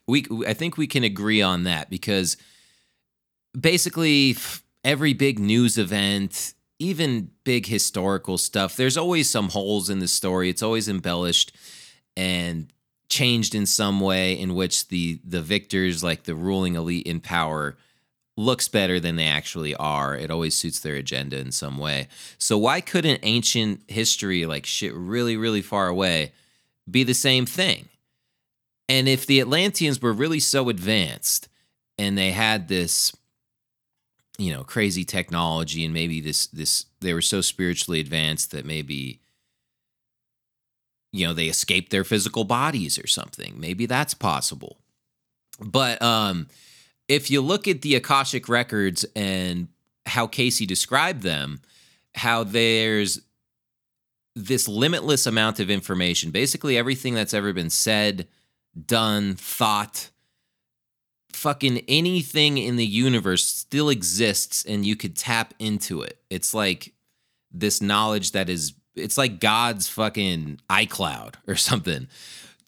[0.07, 2.35] We i think we can agree on that because
[3.59, 4.35] basically
[4.83, 10.49] every big news event even big historical stuff there's always some holes in the story.
[10.49, 11.55] It's always embellished
[12.17, 12.73] and
[13.09, 17.77] changed in some way in which the the victors like the ruling elite in power
[18.39, 20.15] looks better than they actually are.
[20.15, 22.07] It always suits their agenda in some way.
[22.37, 26.31] So why couldn't ancient history, like shit really, really far away,
[26.89, 27.89] be the same thing?
[28.87, 31.49] And if the Atlanteans were really so advanced
[31.97, 33.11] and they had this,
[34.37, 39.19] you know, crazy technology and maybe this this they were so spiritually advanced that maybe
[41.11, 43.59] you know they escaped their physical bodies or something.
[43.59, 44.77] Maybe that's possible.
[45.59, 46.47] But um
[47.09, 49.67] if you look at the Akashic records and
[50.05, 51.59] how Cayce described them,
[52.15, 53.19] how there's
[54.35, 58.27] this limitless amount of information, basically everything that's ever been said,
[58.85, 60.11] done, thought,
[61.33, 66.19] fucking anything in the universe still exists and you could tap into it.
[66.29, 66.93] It's like
[67.51, 72.07] this knowledge that is it's like God's fucking iCloud or something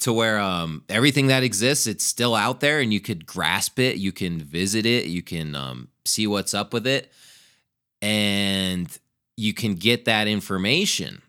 [0.01, 3.97] to where um, everything that exists it's still out there and you could grasp it
[3.97, 7.11] you can visit it you can um, see what's up with it
[8.01, 8.99] and
[9.37, 11.21] you can get that information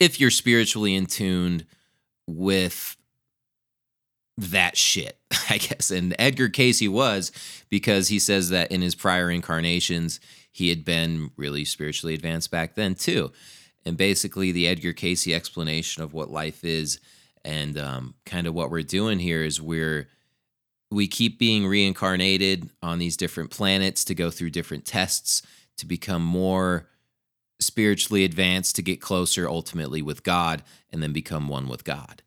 [0.00, 1.64] if you're spiritually in tune
[2.26, 2.96] with
[4.36, 5.18] that shit,
[5.50, 5.90] I guess.
[5.90, 7.32] And Edgar Cayce was
[7.70, 12.74] because he says that in his prior incarnations, he had been really spiritually advanced back
[12.74, 13.32] then, too.
[13.84, 17.00] And basically, the Edgar Cayce explanation of what life is
[17.44, 20.08] and um, kind of what we're doing here is we're
[20.90, 25.42] we keep being reincarnated on these different planets to go through different tests
[25.78, 26.86] to become more
[27.60, 32.22] spiritually advanced to get closer ultimately with God and then become one with God.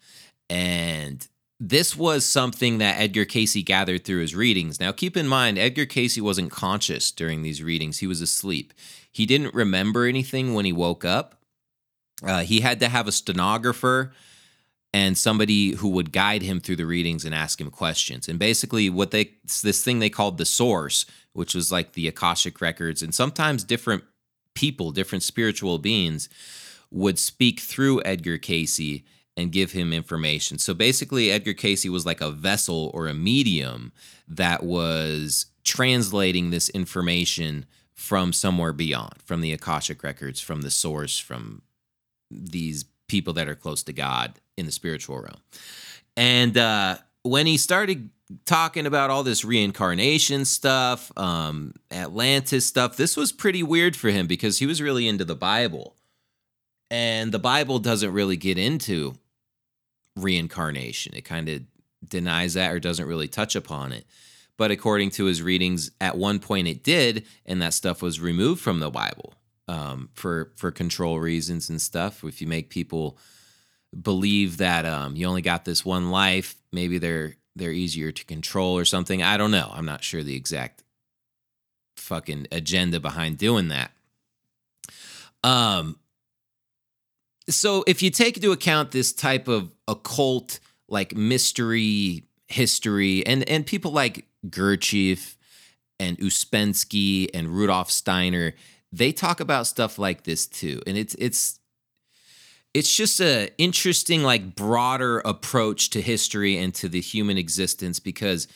[0.49, 1.27] And
[1.59, 4.79] this was something that Edgar Cayce gathered through his readings.
[4.79, 8.73] Now, keep in mind, Edgar Cayce wasn't conscious during these readings, he was asleep.
[9.11, 11.41] He didn't remember anything when he woke up.
[12.23, 14.11] Uh, he had to have a stenographer
[14.95, 18.29] and somebody who would guide him through the readings and ask him questions.
[18.29, 19.31] And basically, what they
[19.61, 24.05] this thing they called the source, which was like the Akashic records, and sometimes different
[24.53, 26.29] people, different spiritual beings,
[26.91, 29.01] would speak through Edgar Cayce
[29.35, 30.59] and give him information.
[30.59, 33.91] So basically, Edgar Cayce was like a vessel or a medium
[34.29, 41.19] that was translating this information from somewhere beyond, from the Akashic records, from the source,
[41.19, 41.63] from
[42.31, 45.41] these people that are close to God in the spiritual realm.
[46.17, 48.09] And uh, when he started
[48.45, 54.27] talking about all this reincarnation stuff, um, Atlantis stuff, this was pretty weird for him
[54.27, 55.95] because he was really into the Bible.
[56.89, 59.15] And the Bible doesn't really get into
[60.15, 61.15] reincarnation.
[61.15, 61.61] It kind of
[62.07, 64.05] denies that or doesn't really touch upon it.
[64.57, 68.61] But according to his readings, at one point it did, and that stuff was removed
[68.61, 69.33] from the Bible
[69.67, 72.23] um, for for control reasons and stuff.
[72.23, 73.17] If you make people
[73.99, 78.77] believe that um, you only got this one life, maybe they're they're easier to control
[78.77, 79.23] or something.
[79.23, 79.71] I don't know.
[79.73, 80.83] I'm not sure the exact
[81.95, 83.91] fucking agenda behind doing that.
[85.43, 85.99] Um.
[87.47, 93.65] So if you take into account this type of occult like mystery history and and
[93.65, 95.35] people like Gurdjieff
[95.99, 98.53] and Ouspensky and Rudolf Steiner
[98.91, 101.59] they talk about stuff like this too and it's it's
[102.75, 108.49] it's just a interesting like broader approach to history and to the human existence because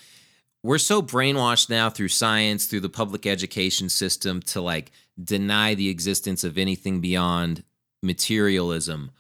[0.62, 4.92] we're so brainwashed now through science through the public education system to like
[5.24, 7.64] deny the existence of anything beyond
[8.04, 9.12] materialism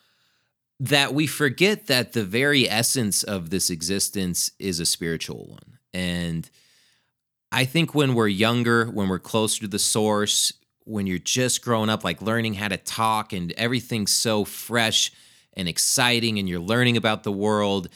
[0.81, 5.79] that we forget that the very essence of this existence is a spiritual one.
[5.93, 6.49] And
[7.53, 10.51] i think when we're younger when we're closer to the source
[10.89, 15.11] when you're just growing up, like learning how to talk and everything's so fresh
[15.53, 17.89] and exciting, and you're learning about the world,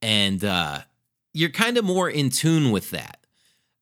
[0.00, 0.80] and uh,
[1.32, 3.18] you're kind of more in tune with that.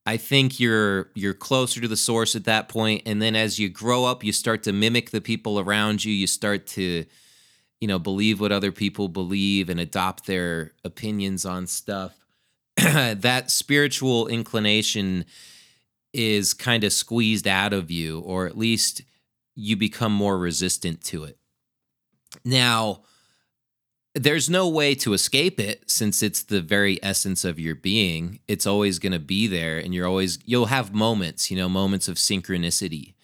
[0.07, 3.68] I think you're you're closer to the source at that point, and then as you
[3.68, 6.12] grow up, you start to mimic the people around you.
[6.12, 7.05] You start to,
[7.81, 12.18] you know, believe what other people believe and adopt their opinions on stuff.
[12.77, 15.25] that spiritual inclination
[16.12, 19.03] is kind of squeezed out of you, or at least
[19.55, 21.38] you become more resistant to it.
[22.44, 23.03] Now,
[24.14, 28.40] there's no way to escape it since it's the very essence of your being.
[28.49, 32.09] It's always going to be there, and you're always, you'll have moments, you know, moments
[32.09, 33.14] of synchronicity,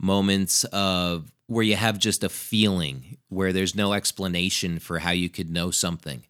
[0.00, 5.28] moments of where you have just a feeling, where there's no explanation for how you
[5.28, 6.24] could know something.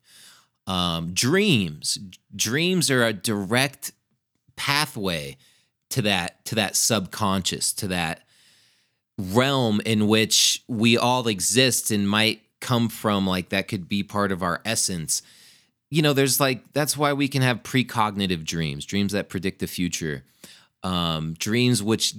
[0.67, 1.99] Um, dreams,
[2.35, 3.93] dreams are a direct
[4.57, 5.37] pathway
[5.91, 8.23] to that to that subconscious to that
[9.19, 14.33] realm in which we all exist and might come from like that could be part
[14.33, 15.23] of our essence.
[15.91, 19.67] You know there's like that's why we can have precognitive dreams dreams that predict the
[19.67, 20.25] future
[20.83, 22.15] um, dreams which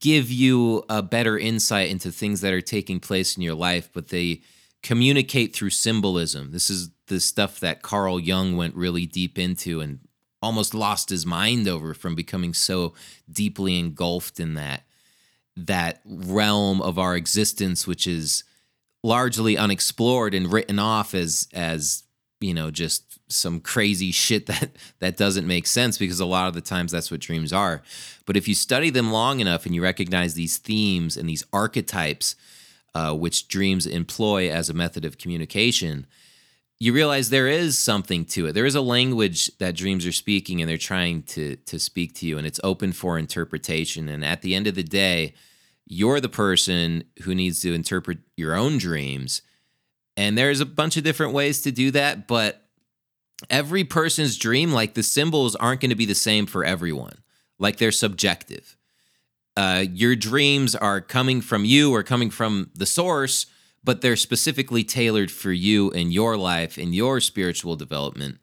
[0.00, 4.08] give you a better insight into things that are taking place in your life but
[4.08, 4.42] they
[4.82, 6.52] communicate through symbolism.
[6.52, 10.00] This is the stuff that carl jung went really deep into and
[10.42, 12.94] almost lost his mind over from becoming so
[13.30, 14.82] deeply engulfed in that
[15.56, 18.44] that realm of our existence which is
[19.02, 22.02] largely unexplored and written off as as
[22.40, 26.54] you know just some crazy shit that that doesn't make sense because a lot of
[26.54, 27.82] the times that's what dreams are.
[28.24, 32.36] But if you study them long enough and you recognize these themes and these archetypes
[32.94, 36.06] uh, which dreams employ as a method of communication
[36.78, 38.52] you realize there is something to it.
[38.52, 42.26] There is a language that dreams are speaking and they're trying to to speak to
[42.26, 45.34] you and it's open for interpretation and at the end of the day,
[45.86, 49.42] you're the person who needs to interpret your own dreams.
[50.16, 52.62] And there's a bunch of different ways to do that, but
[53.50, 57.18] every person's dream like the symbols aren't going to be the same for everyone.
[57.58, 58.76] Like they're subjective.
[59.56, 63.46] Uh, your dreams are coming from you or coming from the source
[63.86, 68.38] but they're specifically tailored for you and your life and your spiritual development.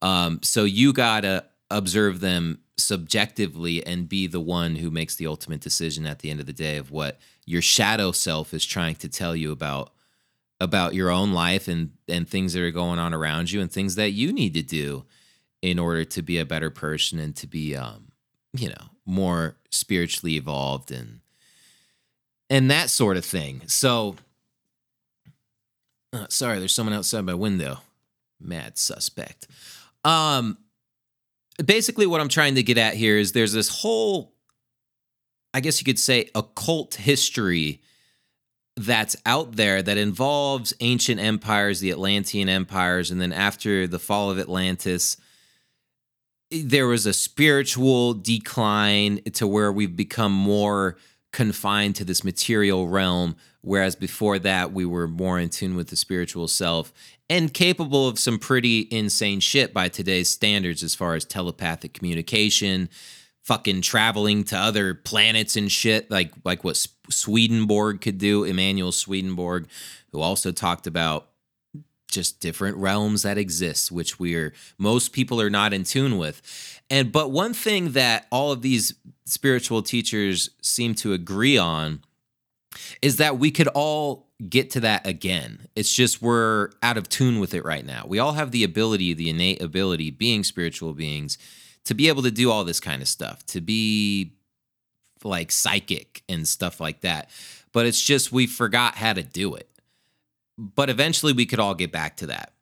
[0.00, 5.60] Um, so you gotta observe them subjectively and be the one who makes the ultimate
[5.60, 9.08] decision at the end of the day of what your shadow self is trying to
[9.08, 9.92] tell you about
[10.58, 13.94] about your own life and and things that are going on around you and things
[13.96, 15.04] that you need to do
[15.60, 18.12] in order to be a better person and to be um
[18.54, 21.20] you know more spiritually evolved and
[22.48, 24.16] and that sort of thing so
[26.12, 27.78] uh, sorry there's someone outside my window.
[28.40, 29.46] Mad suspect.
[30.04, 30.58] Um
[31.64, 34.32] basically what i'm trying to get at here is there's this whole
[35.54, 37.80] i guess you could say occult history
[38.76, 44.30] that's out there that involves ancient empires the atlantean empires and then after the fall
[44.30, 45.16] of atlantis
[46.50, 50.96] there was a spiritual decline to where we've become more
[51.32, 55.96] confined to this material realm whereas before that we were more in tune with the
[55.96, 56.92] spiritual self
[57.30, 62.88] and capable of some pretty insane shit by today's standards as far as telepathic communication
[63.42, 69.68] fucking traveling to other planets and shit like like what Swedenborg could do Emanuel Swedenborg
[70.12, 71.28] who also talked about
[72.10, 77.10] just different realms that exist which we're most people are not in tune with and
[77.10, 82.02] but one thing that all of these spiritual teachers seem to agree on
[83.00, 85.68] is that we could all get to that again.
[85.74, 88.04] It's just we're out of tune with it right now.
[88.06, 91.38] We all have the ability the innate ability being spiritual beings
[91.86, 94.34] to be able to do all this kind of stuff to be
[95.24, 97.30] like psychic and stuff like that.
[97.72, 99.70] But it's just we forgot how to do it.
[100.58, 102.52] But eventually we could all get back to that.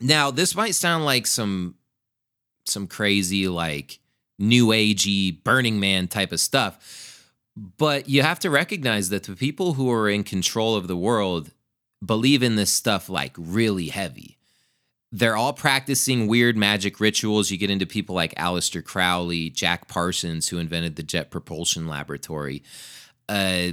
[0.00, 1.74] Now, this might sound like some
[2.64, 3.98] some crazy like
[4.38, 9.74] new agey Burning Man type of stuff, but you have to recognize that the people
[9.74, 11.50] who are in control of the world
[12.04, 14.38] believe in this stuff like really heavy.
[15.12, 17.50] They're all practicing weird magic rituals.
[17.50, 22.62] You get into people like Aleister Crowley, Jack Parsons, who invented the Jet Propulsion Laboratory.
[23.28, 23.72] Uh,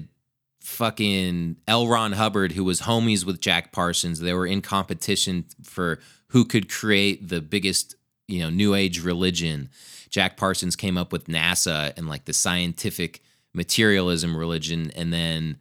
[0.67, 1.87] fucking L.
[1.87, 4.19] Ron Hubbard, who was homies with Jack Parsons.
[4.19, 7.95] They were in competition for who could create the biggest,
[8.27, 9.69] you know, new age religion.
[10.09, 13.21] Jack Parsons came up with NASA and like the scientific
[13.53, 15.57] materialism religion, and then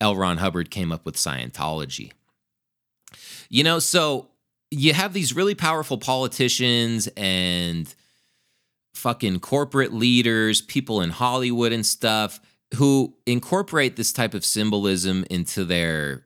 [0.00, 0.16] L.
[0.16, 2.12] Ron Hubbard came up with Scientology.
[3.48, 4.28] You know, so
[4.70, 7.92] you have these really powerful politicians and
[8.94, 12.40] fucking corporate leaders, people in Hollywood and stuff
[12.76, 16.24] who incorporate this type of symbolism into their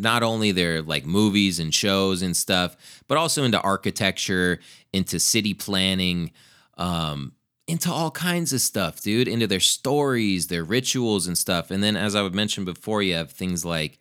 [0.00, 4.58] not only their like movies and shows and stuff, but also into architecture,
[4.92, 6.32] into city planning,
[6.78, 7.32] um,
[7.68, 11.70] into all kinds of stuff, dude, into their stories, their rituals and stuff.
[11.70, 13.98] And then, as I would mention before, you have things like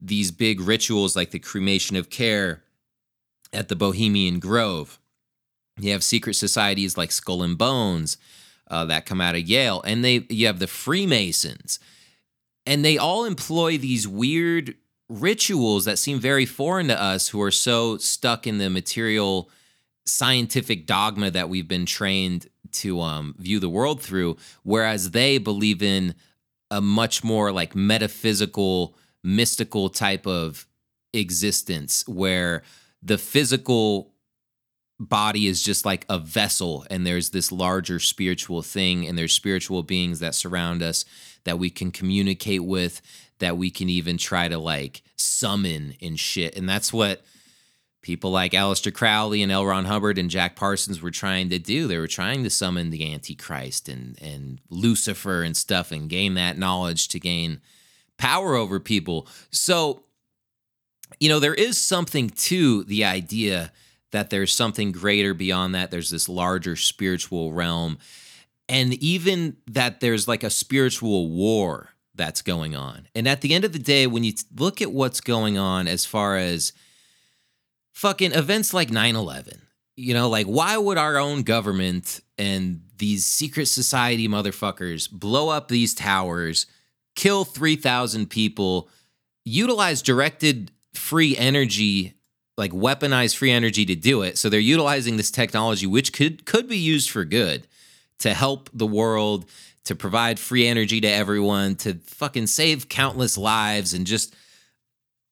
[0.00, 2.62] these big rituals like the cremation of care
[3.52, 5.00] at the Bohemian Grove.
[5.78, 8.16] You have secret societies like Skull and Bones
[8.68, 11.80] uh, that come out of Yale, and they you have the Freemasons,
[12.64, 14.76] and they all employ these weird
[15.08, 19.50] rituals that seem very foreign to us who are so stuck in the material
[20.04, 25.82] scientific dogma that we've been trained to um, view the world through, whereas they believe
[25.82, 26.14] in
[26.70, 30.66] a much more like metaphysical, mystical type of
[31.12, 32.62] existence where
[33.02, 34.12] the physical
[34.98, 39.82] body is just like a vessel and there's this larger spiritual thing and there's spiritual
[39.82, 41.04] beings that surround us
[41.44, 43.02] that we can communicate with
[43.38, 47.22] that we can even try to like summon and shit and that's what
[48.02, 49.66] people like Aleister Crowley and L.
[49.66, 53.12] Ron Hubbard and Jack Parsons were trying to do they were trying to summon the
[53.12, 57.60] antichrist and and Lucifer and stuff and gain that knowledge to gain
[58.18, 60.04] power over people so
[61.20, 63.72] you know there is something to the idea
[64.16, 65.90] that there's something greater beyond that.
[65.90, 67.98] There's this larger spiritual realm.
[68.68, 73.08] And even that there's like a spiritual war that's going on.
[73.14, 76.04] And at the end of the day, when you look at what's going on as
[76.04, 76.72] far as
[77.92, 79.60] fucking events like 9 11,
[79.96, 85.68] you know, like why would our own government and these secret society motherfuckers blow up
[85.68, 86.66] these towers,
[87.14, 88.88] kill 3,000 people,
[89.44, 92.16] utilize directed free energy
[92.56, 94.38] like weaponize free energy to do it.
[94.38, 97.66] So they're utilizing this technology, which could could be used for good,
[98.20, 99.44] to help the world,
[99.86, 104.34] to provide free energy to everyone, to fucking save countless lives, and just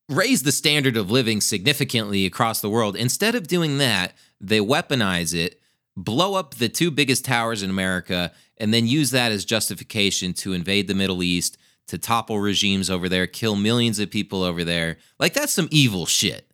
[0.09, 2.97] raise the standard of living significantly across the world.
[2.97, 5.61] Instead of doing that, they weaponize it,
[5.97, 10.53] blow up the two biggest towers in America, and then use that as justification to
[10.53, 14.99] invade the Middle East, to topple regimes over there, kill millions of people over there.
[15.19, 16.51] Like that's some evil shit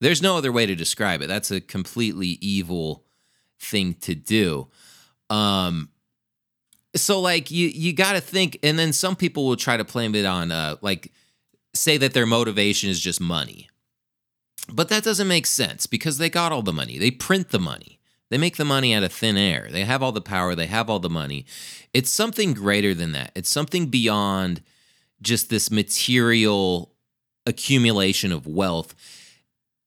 [0.00, 1.28] There's no other way to describe it.
[1.28, 3.04] That's a completely evil
[3.58, 4.68] thing to do.
[5.30, 5.90] Um
[6.96, 10.14] so like you you got to think and then some people will try to blame
[10.14, 11.12] it on uh like
[11.74, 13.68] say that their motivation is just money.
[14.72, 16.98] But that doesn't make sense because they got all the money.
[16.98, 18.00] They print the money.
[18.30, 19.68] They make the money out of thin air.
[19.70, 21.44] They have all the power, they have all the money.
[21.92, 23.32] It's something greater than that.
[23.34, 24.62] It's something beyond
[25.20, 26.92] just this material
[27.46, 28.94] accumulation of wealth.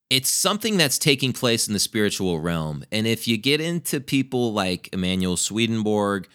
[0.10, 2.86] It's something that's taking place in the spiritual realm.
[2.92, 6.30] And if you get into people like Emanuel Swedenborg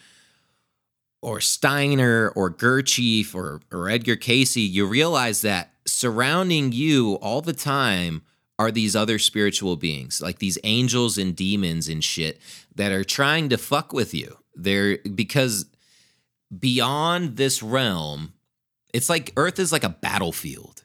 [1.22, 7.52] or Steiner or Gurdjieff or, or Edgar Cayce, you realize that surrounding you all the
[7.52, 8.22] time
[8.58, 12.40] are these other spiritual beings, like these angels and demons and shit
[12.74, 14.36] that are trying to fuck with you.
[14.54, 15.66] They're because
[16.56, 18.34] beyond this realm,
[18.92, 20.84] it's like Earth is like a battlefield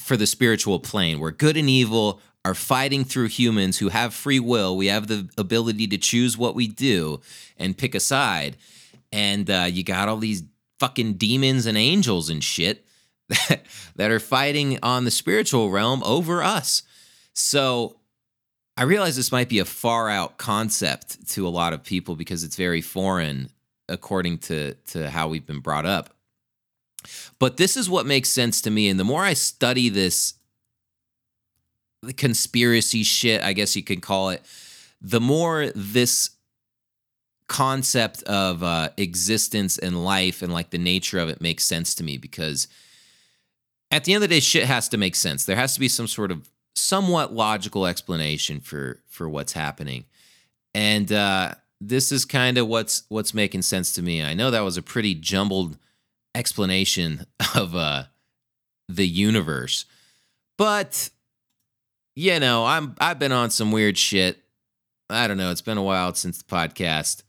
[0.00, 4.40] for the spiritual plane where good and evil are fighting through humans who have free
[4.40, 4.76] will.
[4.76, 7.20] We have the ability to choose what we do
[7.56, 8.56] and pick a side.
[9.14, 10.42] And uh, you got all these
[10.80, 12.84] fucking demons and angels and shit
[13.28, 13.62] that
[13.94, 16.82] that are fighting on the spiritual realm over us.
[17.32, 18.00] So
[18.76, 22.42] I realize this might be a far out concept to a lot of people because
[22.42, 23.50] it's very foreign
[23.88, 26.10] according to to how we've been brought up.
[27.38, 28.88] But this is what makes sense to me.
[28.88, 30.34] And the more I study this
[32.16, 34.42] conspiracy shit, I guess you could call it,
[35.00, 36.30] the more this
[37.54, 42.02] concept of uh, existence and life and like the nature of it makes sense to
[42.02, 42.66] me because
[43.92, 45.44] at the end of the day, shit has to make sense.
[45.44, 50.04] There has to be some sort of somewhat logical explanation for for what's happening,
[50.74, 54.20] and uh, this is kind of what's what's making sense to me.
[54.20, 55.78] I know that was a pretty jumbled
[56.34, 57.24] explanation
[57.54, 58.04] of uh
[58.88, 59.84] the universe.
[60.58, 61.10] But
[62.16, 64.42] you know, I'm I've been on some weird shit.
[65.08, 67.22] I don't know, it's been a while since the podcast.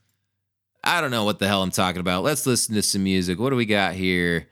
[0.87, 2.23] I don't know what the hell I'm talking about.
[2.23, 3.39] Let's listen to some music.
[3.39, 4.47] What do we got here?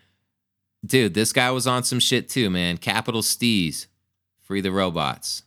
[0.83, 2.77] Dude, this guy was on some shit too, man.
[2.77, 3.85] Capital Steez.
[4.41, 5.43] Free the robots.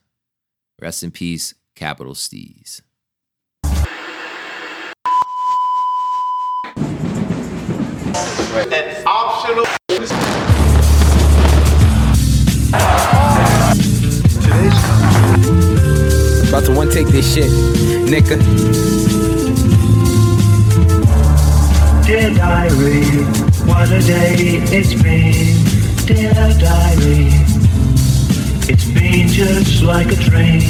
[0.80, 2.82] Rest in peace, Capital Steez.
[8.58, 9.66] An optional.
[16.48, 17.50] About to one take this shit,
[18.08, 19.35] nigga.
[22.06, 23.02] Dear diary,
[23.66, 25.58] what a day it's been.
[26.06, 27.30] Dear diary,
[28.68, 30.62] it's been just like a train.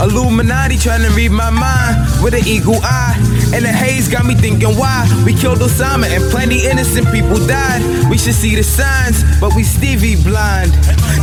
[0.00, 3.16] Illuminati trying to read my mind with an eagle eye.
[3.52, 7.82] And the haze got me thinking why we killed Osama and plenty innocent people died.
[8.08, 10.70] We should see the signs, but we Stevie blind.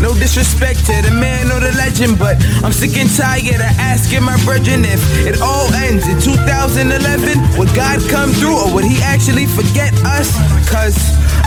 [0.01, 4.23] No disrespect to the man or the legend, but I'm sick and tired of asking
[4.23, 7.57] my brethren if it all ends in 2011.
[7.57, 10.30] Would God come through or would he actually forget us?
[10.69, 10.97] Cause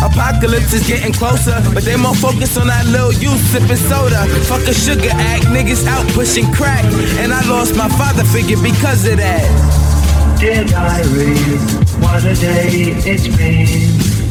[0.00, 4.24] apocalypse is getting closer, but they more focused on that little youth sipping soda.
[4.70, 6.84] A sugar act, niggas out pushing crack.
[7.18, 9.46] And I lost my father figure because of that.
[10.38, 11.36] Dear diary,
[11.98, 13.66] what a day it's been.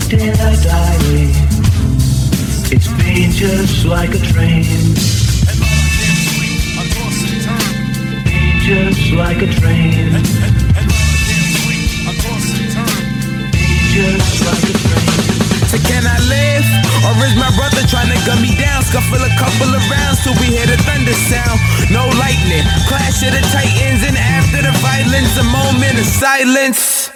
[0.08, 0.34] Dear
[0.64, 1.32] diary,
[2.72, 4.64] it's been just like a train.
[8.24, 10.14] Been just like a train.
[13.52, 15.29] Been just like a train.
[15.70, 16.66] So can I live?
[17.06, 18.82] Or is my brother trying to gun me down?
[18.82, 21.62] Scuffle a couple of rounds till we hear the thunder sound.
[21.94, 27.14] No lightning, clash of the titans, and after the violence, a moment of silence.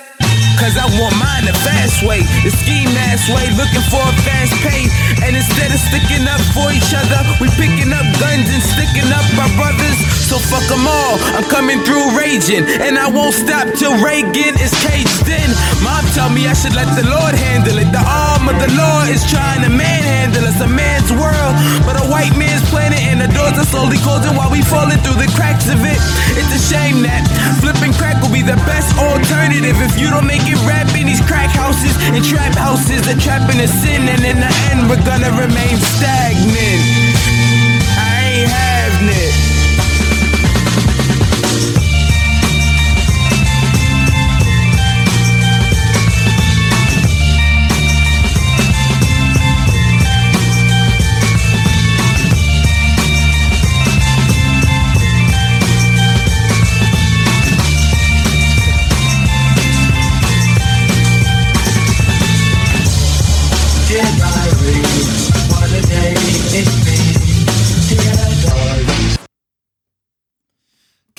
[0.62, 4.54] Cause I want mine the fast way, the ski mask way, looking for a fast
[4.62, 4.86] pay.
[5.26, 9.26] And instead of sticking up for each other, we picking up guns and sticking up
[9.34, 10.23] our brothers.
[10.34, 12.66] So fuck them all, I'm coming through raging.
[12.82, 15.50] And I won't stop till Reagan is caged in.
[15.86, 17.86] Mom tell me I should let the Lord handle it.
[17.94, 21.54] The arm of the Lord is trying to manhandle us, a man's world.
[21.86, 25.22] But a white man's planet, and the doors are slowly closing while we falling through
[25.22, 26.02] the cracks of it.
[26.34, 27.30] It's a shame that
[27.62, 31.22] flipping crack will be the best alternative if you don't make it rap in these
[31.30, 33.06] crack houses and trap houses.
[33.06, 37.03] The trapping is sin, and in the end, we're gonna remain stagnant.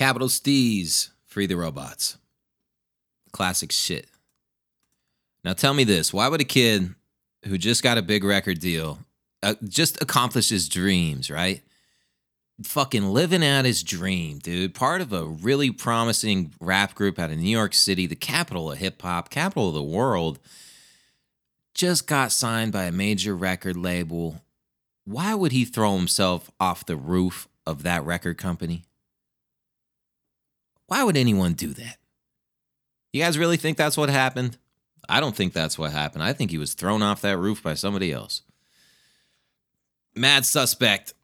[0.05, 2.19] Capital Steez, Free the Robots.
[3.33, 4.07] Classic shit.
[5.43, 6.95] Now tell me this why would a kid
[7.47, 8.99] who just got a big record deal
[9.43, 11.63] uh, just accomplish his dreams, right?
[12.65, 14.75] Fucking living out his dream, dude.
[14.75, 18.77] Part of a really promising rap group out of New York City, the capital of
[18.77, 20.39] hip hop, capital of the world,
[21.73, 24.43] just got signed by a major record label.
[25.07, 28.85] Why would he throw himself off the roof of that record company?
[30.87, 31.99] Why would anyone do that?
[33.13, 34.59] You guys really think that's what happened?
[35.09, 36.23] I don't think that's what happened.
[36.25, 38.43] I think he was thrown off that roof by somebody else.
[40.15, 41.15] Mad suspect.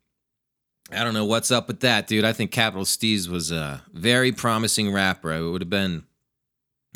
[0.93, 2.25] I don't know what's up with that, dude.
[2.25, 5.33] I think Capital Steez was a very promising rapper.
[5.33, 6.05] It would have been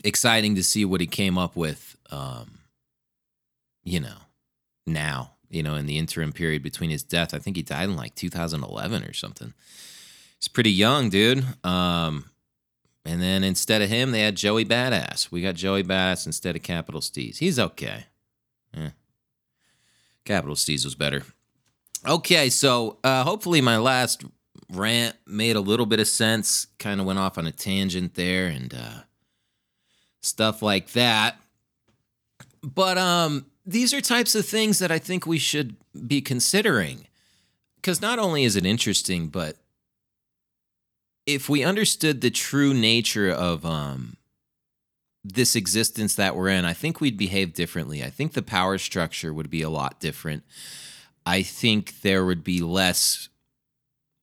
[0.02, 2.58] exciting to see what he came up with, um,
[3.84, 4.16] you know,
[4.86, 7.34] now, you know, in the interim period between his death.
[7.34, 9.54] I think he died in like 2011 or something.
[10.38, 11.44] He's pretty young, dude.
[11.62, 12.30] Um,
[13.04, 15.30] and then instead of him, they had Joey Badass.
[15.30, 17.38] We got Joey Badass instead of Capital Steez.
[17.38, 18.06] He's okay.
[18.74, 18.90] Eh.
[20.24, 21.22] Capital Steez was better.
[22.06, 24.24] Okay, so uh, hopefully my last
[24.70, 26.66] rant made a little bit of sense.
[26.78, 29.02] Kind of went off on a tangent there and uh,
[30.20, 31.36] stuff like that.
[32.62, 35.76] But um, these are types of things that I think we should
[36.06, 37.06] be considering.
[37.76, 39.56] Because not only is it interesting, but
[41.26, 44.16] if we understood the true nature of um,
[45.24, 48.04] this existence that we're in, I think we'd behave differently.
[48.04, 50.42] I think the power structure would be a lot different.
[51.24, 53.28] I think there would be less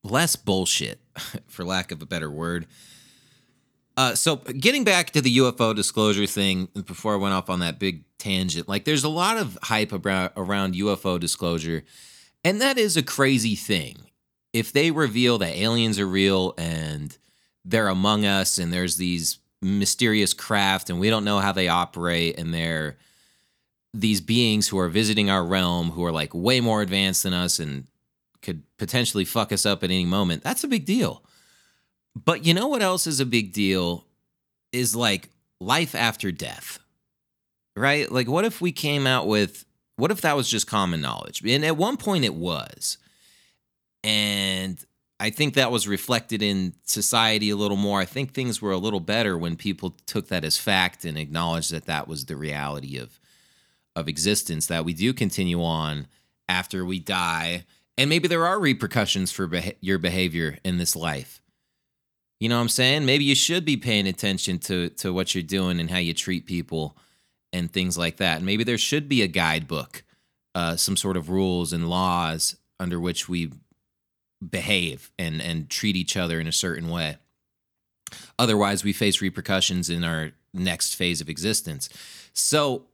[0.04, 1.00] less bullshit,
[1.46, 2.66] for lack of a better word.
[3.96, 7.78] Uh, so getting back to the UFO disclosure thing before I went off on that
[7.78, 11.84] big tangent, like there's a lot of hype around around UFO disclosure,
[12.44, 13.96] and that is a crazy thing
[14.52, 17.16] if they reveal that aliens are real and
[17.64, 22.38] they're among us and there's these mysterious craft and we don't know how they operate
[22.38, 22.96] and they're
[23.94, 27.58] these beings who are visiting our realm who are like way more advanced than us
[27.58, 27.86] and
[28.40, 31.22] could potentially fuck us up at any moment that's a big deal.
[32.14, 34.04] But you know what else is a big deal
[34.72, 35.30] is like
[35.60, 36.78] life after death
[37.76, 38.10] right?
[38.10, 39.64] Like what if we came out with
[39.96, 41.42] what if that was just common knowledge?
[41.46, 42.98] And at one point it was
[44.04, 44.82] and
[45.20, 48.00] I think that was reflected in society a little more.
[48.00, 51.70] I think things were a little better when people took that as fact and acknowledged
[51.72, 53.18] that that was the reality of
[53.94, 56.06] of existence that we do continue on
[56.48, 57.64] after we die
[57.98, 61.42] and maybe there are repercussions for beh- your behavior in this life.
[62.40, 63.04] You know what I'm saying?
[63.04, 66.46] Maybe you should be paying attention to to what you're doing and how you treat
[66.46, 66.96] people
[67.52, 68.38] and things like that.
[68.38, 70.02] And maybe there should be a guidebook,
[70.54, 73.52] uh, some sort of rules and laws under which we
[74.50, 77.16] behave and and treat each other in a certain way.
[78.38, 81.88] Otherwise, we face repercussions in our next phase of existence.
[82.32, 82.86] So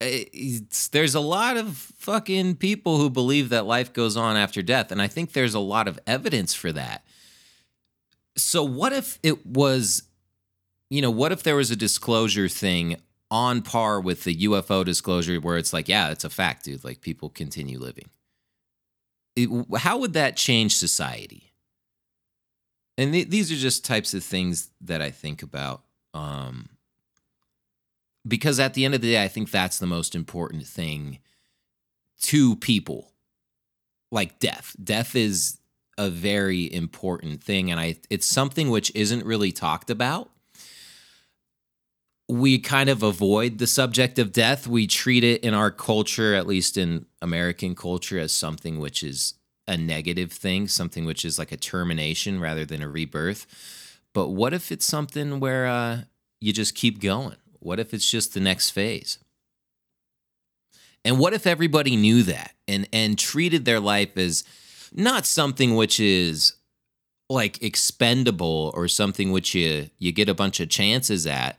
[0.00, 5.02] there's a lot of fucking people who believe that life goes on after death, and
[5.02, 7.04] I think there's a lot of evidence for that.
[8.36, 10.04] So what if it was,
[10.90, 12.96] you know, what if there was a disclosure thing
[13.30, 16.84] on par with the UFO disclosure where it's like, yeah, it's a fact, dude.
[16.84, 18.08] Like people continue living
[19.76, 21.52] how would that change society?
[22.96, 25.82] And th- these are just types of things that I think about.
[26.14, 26.70] Um,
[28.26, 31.18] because at the end of the day, I think that's the most important thing
[32.22, 33.12] to people
[34.10, 34.74] like death.
[34.82, 35.58] Death is
[35.96, 37.70] a very important thing.
[37.70, 40.30] And I, it's something which isn't really talked about
[42.28, 44.66] we kind of avoid the subject of death.
[44.66, 49.34] We treat it in our culture, at least in American culture, as something which is
[49.66, 53.46] a negative thing, something which is like a termination rather than a rebirth.
[54.12, 56.00] But what if it's something where uh,
[56.40, 57.36] you just keep going?
[57.60, 59.18] What if it's just the next phase?
[61.04, 64.44] And what if everybody knew that and and treated their life as
[64.92, 66.54] not something which is
[67.30, 71.58] like expendable or something which you you get a bunch of chances at,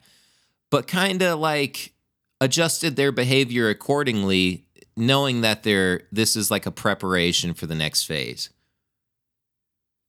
[0.71, 1.93] but kind of like
[2.41, 4.65] adjusted their behavior accordingly
[4.95, 8.49] knowing that they're this is like a preparation for the next phase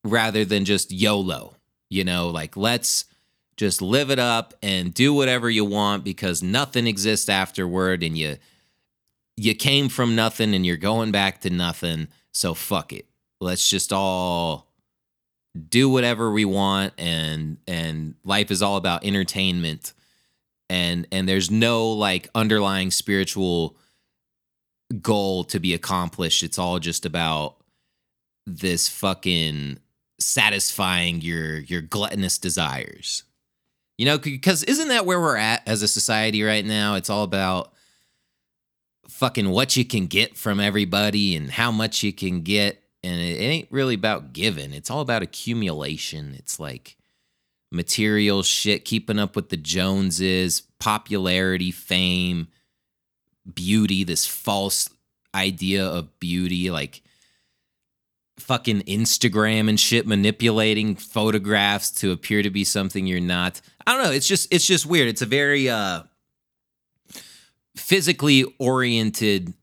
[0.04, 1.54] rather than just YOLO,
[1.88, 3.04] you know, like let's
[3.56, 8.36] just live it up and do whatever you want because nothing exists afterward and you
[9.36, 13.06] you came from nothing and you're going back to nothing, so fuck it.
[13.40, 14.66] Let's just all
[15.68, 19.92] do whatever we want and and life is all about entertainment
[20.70, 23.76] and and there's no like underlying spiritual
[25.02, 27.56] goal to be accomplished it's all just about
[28.46, 29.78] this fucking
[30.18, 33.24] satisfying your your gluttonous desires.
[33.98, 36.94] You know, because isn't that where we're at as a society right now?
[36.94, 37.72] It's all about
[39.08, 42.82] fucking what you can get from everybody and how much you can get.
[43.02, 46.34] And it ain't really about giving, it's all about accumulation.
[46.38, 46.96] It's like
[47.70, 52.48] material shit, keeping up with the Joneses, popularity, fame,
[53.52, 54.90] beauty, this false
[55.34, 56.70] idea of beauty.
[56.70, 57.02] Like,
[58.40, 63.60] fucking Instagram and shit manipulating photographs to appear to be something you're not.
[63.86, 65.08] I don't know, it's just it's just weird.
[65.08, 66.02] It's a very uh
[67.76, 69.54] physically oriented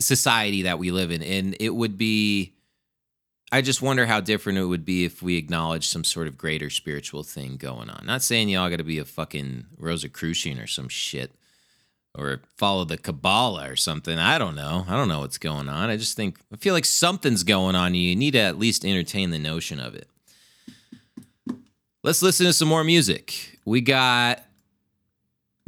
[0.00, 2.54] society that we live in and it would be
[3.52, 6.70] I just wonder how different it would be if we acknowledge some sort of greater
[6.70, 8.06] spiritual thing going on.
[8.06, 11.32] Not saying y'all got to be a fucking Rosicrucian or some shit
[12.14, 14.18] or follow the Kabbalah or something.
[14.18, 14.84] I don't know.
[14.88, 15.90] I don't know what's going on.
[15.90, 17.94] I just think I feel like something's going on.
[17.94, 20.08] You need to at least entertain the notion of it.
[22.02, 23.58] Let's listen to some more music.
[23.64, 24.44] We got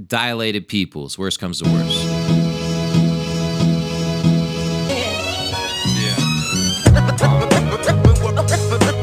[0.05, 1.18] Dilated Peoples.
[1.18, 2.11] Worst comes to worst.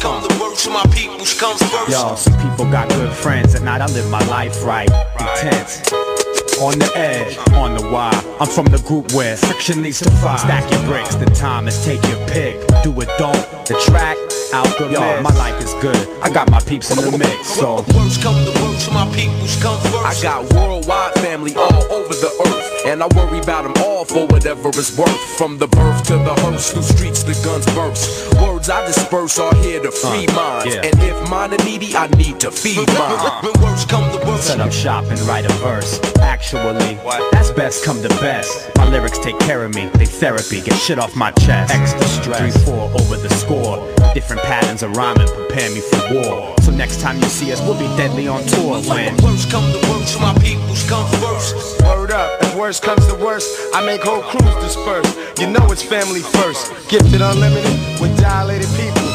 [0.00, 1.88] That's bad, bad.
[1.88, 3.54] Yo, some people got good friends.
[3.54, 4.88] At night I live my life right.
[5.18, 5.92] Intense.
[6.60, 8.12] On the edge, on the wire.
[8.40, 10.38] I'm from the group where friction leads to fire.
[10.38, 12.58] Stack your bricks, the time is take your pick.
[12.82, 13.38] Do it, don't.
[13.66, 14.16] The track,
[14.52, 15.96] out the Yo, my life is good.
[16.22, 17.84] I got my peeps in the mix, so.
[17.94, 20.04] Words come to words, my peoples come first.
[20.04, 24.26] I got worldwide family all over the earth, and I worry about them all for
[24.26, 25.20] whatever it's worth.
[25.38, 28.34] From the birth to the hearse, through streets the guns burst.
[28.40, 30.82] Words I disperse are here to Uh, free minds, yeah.
[30.84, 33.42] and if mine are needy, I need to feed mine.
[33.42, 35.98] When words come to worst, Set up shop and write a verse.
[36.20, 36.98] Actually,
[37.32, 38.70] that's best come to best.
[38.76, 41.74] My lyrics take care of me, they therapy, get shit off my chest.
[41.74, 43.78] Extra stress, 3-4 over the score.
[44.12, 46.54] Different patterns of rhyming prepare me for war.
[46.60, 49.16] So next time you see us, we'll be deadly on tour when.
[49.24, 51.80] Worst come to worst, my peoples come first.
[51.80, 55.16] Word up, if worst comes to worst, I make whole crews disperse.
[55.40, 56.72] You know it's family first.
[56.90, 57.72] Gifted unlimited
[58.02, 59.07] with dilated people.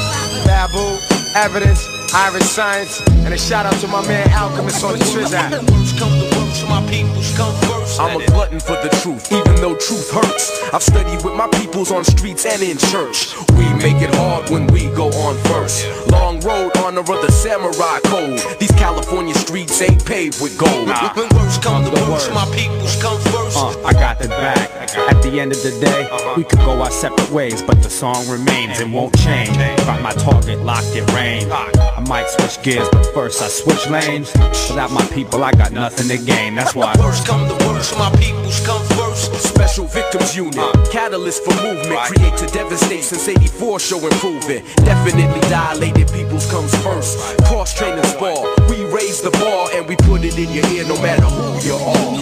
[0.46, 1.00] Babu,
[1.36, 5.50] evidence, Iriscience, and a shout out to my man Alchemist on the Trizak.
[5.72, 8.00] Worst come to worst, my peoples come first.
[8.00, 10.62] I'm a glutton for the truth, even though truth hurts.
[10.72, 13.34] I've studied with my peoples on streets and in church.
[13.58, 15.88] We make it hard when we go on first.
[16.12, 18.40] Long road, honor of the samurai code.
[18.60, 20.90] These California streets ain't paved with gold.
[21.18, 23.58] When worst come to worst, my peoples come first.
[23.58, 24.70] Uh, I got the back.
[25.10, 26.08] At the end of the day,
[26.38, 29.58] we could go our separate ways, but the song remains and won't change.
[29.58, 31.52] Got my target locked in range.
[31.52, 34.32] I might switch gears, but first I switch lanes.
[34.70, 36.56] Without my people, I got nothing to gain.
[36.56, 36.94] That's why.
[37.00, 39.34] Worst come to worst, my peoples come first.
[39.36, 42.00] Special victims unit, uh, catalyst for movement.
[42.02, 44.66] Create to devastate since 84, show improvement.
[44.78, 47.18] Definitely dilated peoples comes first.
[47.46, 51.00] Cross training spar, we raise the bar and we put it in your ear no
[51.02, 52.14] matter who you are.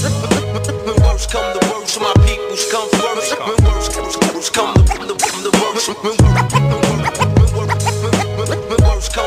[0.00, 0.19] When
[1.26, 3.36] come to worst, my peoples come first.
[3.38, 5.88] When worst come to the, the worst.
[5.88, 6.12] When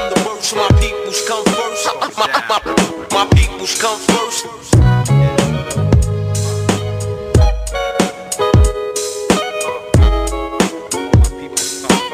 [0.10, 1.88] to worst, my peoples come first.
[3.12, 4.46] My, peoples come first.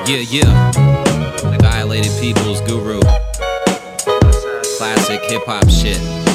[0.08, 0.72] Yeah, yeah.
[1.52, 3.00] The Dilated People's Guru.
[4.78, 6.29] Classic hip hop shit.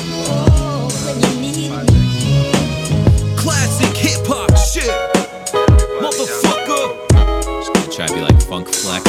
[4.74, 4.90] Shit.
[6.02, 7.06] Motherfucker.
[7.62, 9.04] Just gonna try to be like Funk Flex.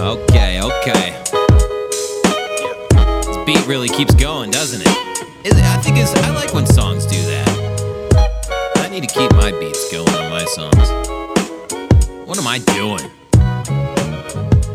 [0.00, 1.22] okay, okay.
[3.26, 4.88] This beat really keeps going, doesn't it?
[5.44, 6.14] It- I think it's.
[6.14, 7.48] I like when songs do that.
[8.76, 10.88] I need to keep my beats going on my songs.
[12.26, 13.10] What am I doing?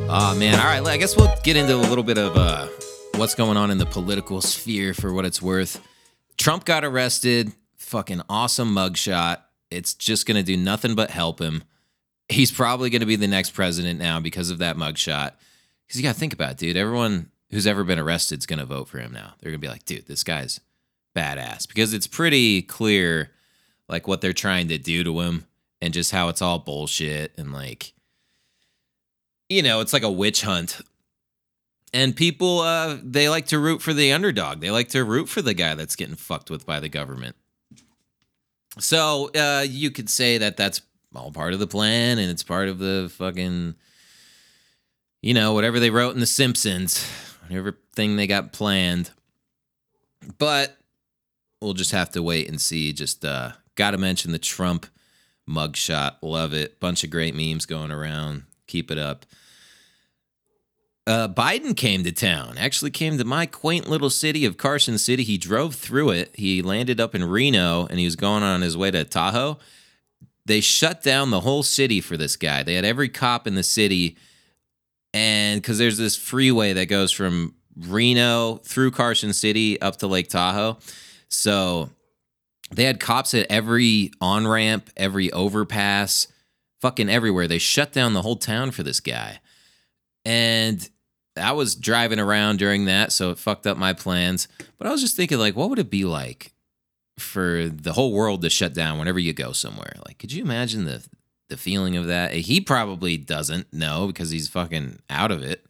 [0.10, 0.86] Oh man, all right.
[0.86, 2.68] I guess we'll get into a little bit of uh,
[3.16, 5.82] what's going on in the political sphere for what it's worth.
[6.38, 7.54] Trump got arrested.
[7.88, 9.44] Fucking awesome mugshot.
[9.72, 11.64] It's just gonna do nothing but help him.
[12.28, 15.32] He's probably gonna be the next president now because of that mugshot.
[15.86, 16.76] Because you gotta think about it, dude.
[16.76, 19.36] Everyone who's ever been arrested is gonna vote for him now.
[19.40, 20.60] They're gonna be like, dude, this guy's
[21.16, 21.66] badass.
[21.66, 23.32] Because it's pretty clear,
[23.88, 25.48] like what they're trying to do to him,
[25.82, 27.94] and just how it's all bullshit and like,
[29.48, 30.82] you know, it's like a witch hunt
[31.94, 35.42] and people uh they like to root for the underdog they like to root for
[35.42, 37.38] the guy that's getting fucked with by the government
[38.80, 40.82] so uh you could say that that's
[41.16, 43.76] all part of the plan and it's part of the fucking
[45.22, 47.06] you know, whatever they wrote in The Simpsons,
[47.48, 49.12] whatever thing they got planned.
[50.38, 50.78] But
[51.62, 52.94] we'll just have to wait and see.
[52.94, 54.86] Just uh, got to mention the Trump
[55.50, 56.16] mugshot.
[56.22, 56.80] Love it.
[56.80, 58.44] Bunch of great memes going around.
[58.68, 59.26] Keep it up.
[61.08, 65.24] Uh, Biden came to town, actually came to my quaint little city of Carson City.
[65.24, 66.32] He drove through it.
[66.36, 69.58] He landed up in Reno and he was going on his way to Tahoe.
[70.46, 72.62] They shut down the whole city for this guy.
[72.62, 74.18] They had every cop in the city.
[75.14, 80.28] And because there's this freeway that goes from Reno through Carson City up to Lake
[80.28, 80.78] Tahoe.
[81.30, 81.90] So
[82.70, 86.28] they had cops at every on ramp, every overpass,
[86.82, 87.48] fucking everywhere.
[87.48, 89.40] They shut down the whole town for this guy.
[90.26, 90.90] And
[91.38, 94.48] I was driving around during that, so it fucked up my plans.
[94.78, 96.54] But I was just thinking, like, what would it be like
[97.18, 99.94] for the whole world to shut down whenever you go somewhere?
[100.06, 101.04] Like, could you imagine the
[101.50, 102.34] the feeling of that?
[102.34, 105.66] He probably doesn't know because he's fucking out of it.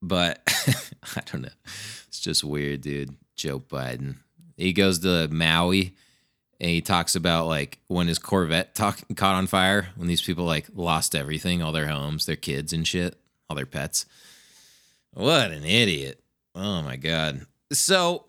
[0.00, 0.40] But
[1.16, 1.48] I don't know.
[2.08, 3.14] It's just weird, dude.
[3.36, 4.16] Joe Biden.
[4.56, 5.94] He goes to Maui
[6.60, 10.44] and he talks about like when his Corvette talk, caught on fire, when these people
[10.44, 13.18] like lost everything, all their homes, their kids and shit,
[13.48, 14.06] all their pets.
[15.14, 16.20] What an idiot.
[16.54, 17.46] Oh my God.
[17.72, 18.26] So,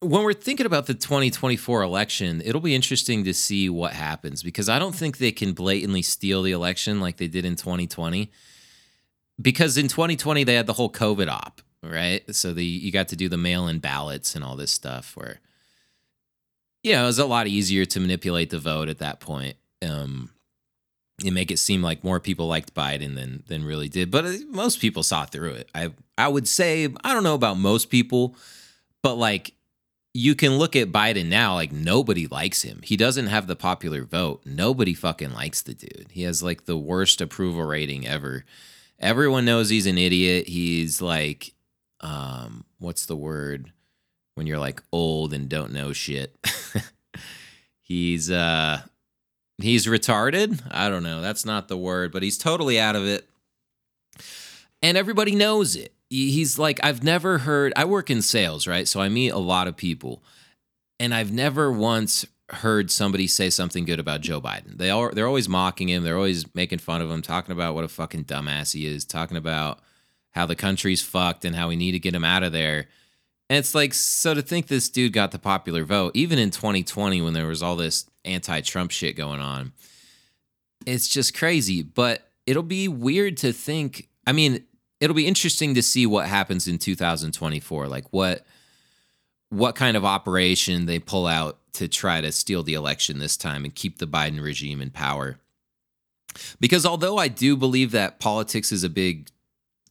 [0.00, 4.68] when we're thinking about the 2024 election, it'll be interesting to see what happens because
[4.68, 8.30] I don't think they can blatantly steal the election like they did in 2020.
[9.40, 12.22] Because in 2020, they had the whole COVID op, right?
[12.34, 15.40] So the you got to do the mail in ballots and all this stuff where,
[16.82, 19.56] you know, it was a lot easier to manipulate the vote at that point.
[19.82, 20.30] Um,
[21.24, 24.10] and make it seem like more people liked Biden than than really did.
[24.10, 25.70] But uh, most people saw through it.
[25.74, 28.36] I I would say I don't know about most people,
[29.02, 29.54] but like
[30.14, 32.80] you can look at Biden now, like nobody likes him.
[32.82, 34.42] He doesn't have the popular vote.
[34.44, 36.08] Nobody fucking likes the dude.
[36.10, 38.44] He has like the worst approval rating ever.
[38.98, 40.48] Everyone knows he's an idiot.
[40.48, 41.52] He's like,
[42.00, 43.72] um, what's the word
[44.34, 46.36] when you're like old and don't know shit?
[47.80, 48.82] he's uh
[49.58, 50.60] he's retarded.
[50.70, 51.20] I don't know.
[51.20, 53.28] That's not the word, but he's totally out of it.
[54.82, 55.92] And everybody knows it.
[56.10, 58.88] He's like, I've never heard, I work in sales, right?
[58.88, 60.22] So I meet a lot of people,
[60.98, 64.78] and I've never once heard somebody say something good about Joe Biden.
[64.78, 67.84] They are they're always mocking him, they're always making fun of him, talking about what
[67.84, 69.80] a fucking dumbass he is, talking about
[70.30, 72.86] how the country's fucked and how we need to get him out of there.
[73.50, 77.22] And it's like, so to think this dude got the popular vote, even in 2020
[77.22, 79.72] when there was all this anti Trump shit going on,
[80.86, 81.82] it's just crazy.
[81.82, 84.08] But it'll be weird to think.
[84.26, 84.64] I mean,
[85.00, 87.88] it'll be interesting to see what happens in 2024.
[87.88, 88.44] Like what
[89.50, 93.64] what kind of operation they pull out to try to steal the election this time
[93.64, 95.38] and keep the Biden regime in power.
[96.60, 99.30] Because although I do believe that politics is a big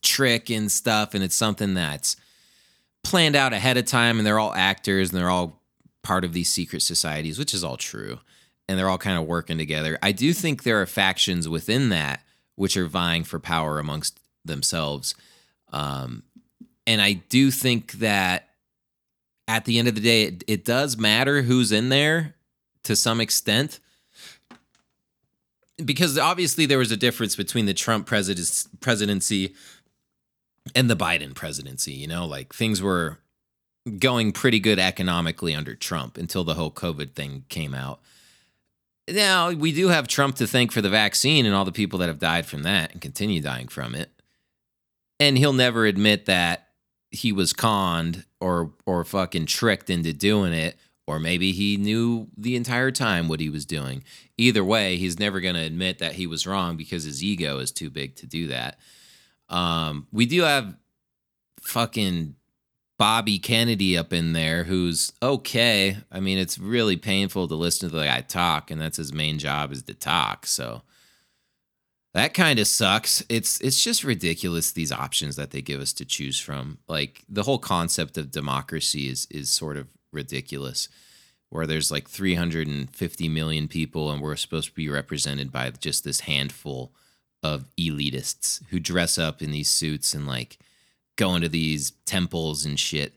[0.01, 2.15] trick and stuff, and it's something that's
[3.03, 5.56] planned out ahead of time and they're all actors and they're all
[6.07, 8.19] part of these secret societies, which is all true.
[8.69, 9.99] And they're all kind of working together.
[10.01, 12.21] I do think there are factions within that
[12.55, 15.15] which are vying for power amongst themselves.
[15.73, 16.23] Um,
[16.85, 18.49] and I do think that
[19.47, 22.35] at the end of the day, it, it does matter who's in there
[22.83, 23.79] to some extent.
[25.83, 29.53] Because obviously there was a difference between the Trump presidency
[30.73, 31.93] and the Biden presidency.
[31.93, 33.19] You know, like things were
[33.87, 37.99] going pretty good economically under Trump until the whole COVID thing came out.
[39.09, 42.07] Now, we do have Trump to thank for the vaccine and all the people that
[42.07, 44.11] have died from that and continue dying from it.
[45.19, 46.67] And he'll never admit that
[47.09, 50.77] he was conned or or fucking tricked into doing it
[51.07, 54.03] or maybe he knew the entire time what he was doing.
[54.37, 57.71] Either way, he's never going to admit that he was wrong because his ego is
[57.71, 58.77] too big to do that.
[59.47, 60.75] Um, we do have
[61.61, 62.35] fucking
[62.97, 65.97] Bobby Kennedy up in there who's okay.
[66.11, 69.37] I mean, it's really painful to listen to the guy talk, and that's his main
[69.37, 70.47] job is to talk.
[70.47, 70.81] So
[72.15, 73.23] that kind of sucks.
[73.29, 76.79] It's it's just ridiculous these options that they give us to choose from.
[76.87, 80.89] Like the whole concept of democracy is is sort of ridiculous.
[81.49, 86.21] Where there's like 350 million people and we're supposed to be represented by just this
[86.21, 86.91] handful
[87.41, 90.57] of elitists who dress up in these suits and like
[91.17, 93.13] go to these temples and shit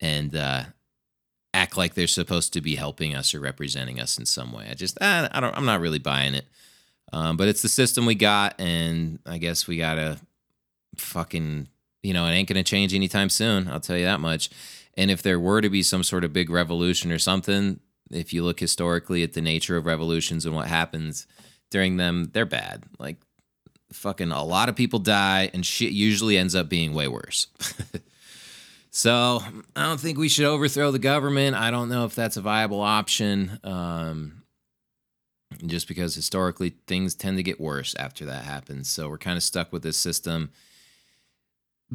[0.00, 0.64] and uh,
[1.54, 4.68] act like they're supposed to be helping us or representing us in some way.
[4.70, 6.44] I just I, I don't I'm not really buying it.
[7.12, 10.18] Um, but it's the system we got, and I guess we gotta
[10.96, 11.68] fucking
[12.02, 13.68] you know it ain't gonna change anytime soon.
[13.68, 14.50] I'll tell you that much.
[14.98, 17.80] And if there were to be some sort of big revolution or something,
[18.10, 21.26] if you look historically at the nature of revolutions and what happens
[21.70, 22.84] during them, they're bad.
[22.98, 23.16] Like
[23.92, 27.46] fucking a lot of people die, and shit usually ends up being way worse.
[28.90, 29.42] so
[29.74, 31.56] I don't think we should overthrow the government.
[31.56, 33.58] I don't know if that's a viable option.
[33.64, 34.42] Um,
[35.64, 38.88] just because historically things tend to get worse after that happens.
[38.88, 40.50] So we're kind of stuck with this system.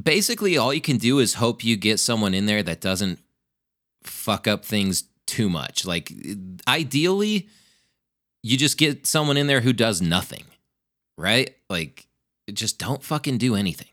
[0.02, 3.20] Basically, all you can do is hope you get someone in there that doesn't
[4.04, 5.86] fuck up things too much.
[5.86, 6.12] Like,
[6.68, 7.50] ideally,
[8.42, 10.46] you just get someone in there who does nothing,
[11.22, 11.56] right?
[11.70, 12.08] Like,
[12.52, 13.88] just don't fucking do anything.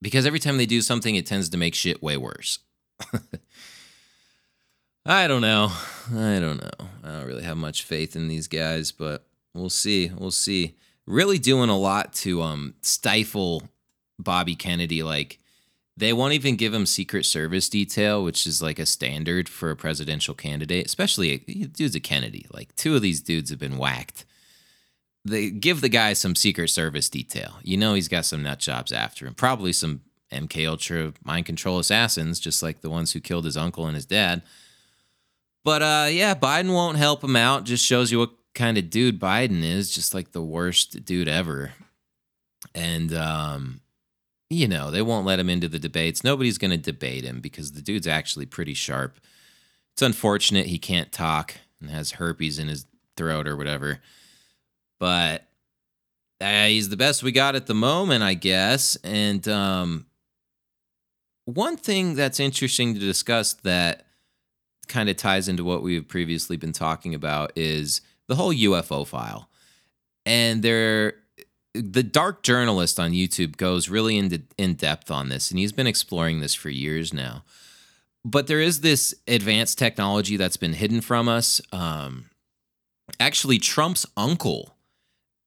[0.00, 2.60] Because every time they do something, it tends to make shit way worse.
[5.04, 5.72] I don't know.
[6.10, 6.88] I don't know.
[7.04, 10.10] I don't really have much faith in these guys, but we'll see.
[10.16, 10.76] We'll see.
[11.06, 13.64] Really doing a lot to um stifle
[14.18, 15.02] Bobby Kennedy.
[15.02, 15.38] Like
[15.96, 19.76] they won't even give him Secret Service detail, which is like a standard for a
[19.76, 22.46] presidential candidate, especially dudes a Kennedy.
[22.52, 24.24] Like two of these dudes have been whacked.
[25.24, 27.56] They give the guy some Secret Service detail.
[27.62, 29.34] You know he's got some nut jobs after him.
[29.34, 30.00] Probably some
[30.32, 34.06] MK Ultra mind control assassins, just like the ones who killed his uncle and his
[34.06, 34.42] dad.
[35.64, 37.64] But uh, yeah, Biden won't help him out.
[37.64, 39.90] Just shows you what kind of dude Biden is.
[39.90, 41.72] Just like the worst dude ever.
[42.74, 43.80] And um,
[44.48, 46.24] you know they won't let him into the debates.
[46.24, 49.18] Nobody's going to debate him because the dude's actually pretty sharp.
[49.92, 54.00] It's unfortunate he can't talk and has herpes in his throat or whatever.
[55.00, 55.48] But
[56.40, 58.96] uh, he's the best we got at the moment, I guess.
[59.02, 60.06] And um,
[61.46, 64.06] one thing that's interesting to discuss that
[64.86, 69.48] kind of ties into what we've previously been talking about is the whole UFO file.
[70.24, 71.14] And there
[71.72, 75.86] the dark journalist on YouTube goes really into in depth on this and he's been
[75.86, 77.44] exploring this for years now.
[78.24, 81.60] But there is this advanced technology that's been hidden from us.
[81.72, 82.26] Um,
[83.20, 84.74] actually Trump's uncle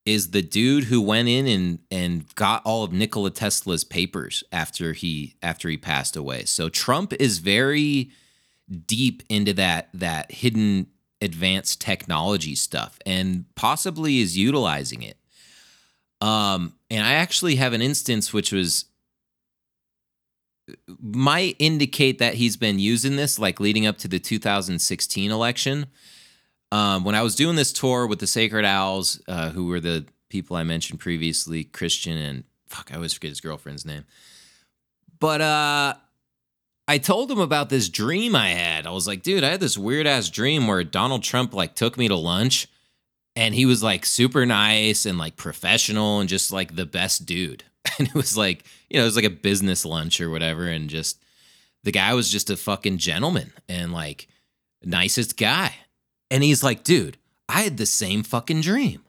[0.06, 4.93] is the dude who went in and and got all of Nikola Tesla's papers after
[4.93, 6.45] he after he passed away.
[6.45, 8.12] So Trump is very
[8.86, 10.88] deep into that that hidden
[11.22, 15.18] advanced technology stuff and possibly is utilizing it.
[16.20, 18.86] Um, and I actually have an instance which was
[20.88, 25.88] might indicate that he's been using this like leading up to the 2016 election.
[26.74, 30.05] Um, when I was doing this tour with the Sacred Owls, uh, who were the
[30.30, 34.05] people I mentioned previously, Christian and fuck, I always forget his girlfriend's name.
[35.19, 35.93] But uh,
[36.88, 38.88] I told him about this dream I had.
[38.88, 41.95] I was like, dude, I had this weird ass dream where Donald Trump like took
[41.95, 42.67] me to lunch
[43.36, 47.63] and he was like super nice and like professional and just like the best dude.
[47.99, 50.67] And it was like, you know, it was like a business lunch or whatever.
[50.67, 51.21] And just
[51.84, 54.30] the guy was just a fucking gentleman and like
[54.82, 55.76] nicest guy.
[56.34, 57.17] And he's like, dude,
[57.47, 59.03] I had the same fucking dream.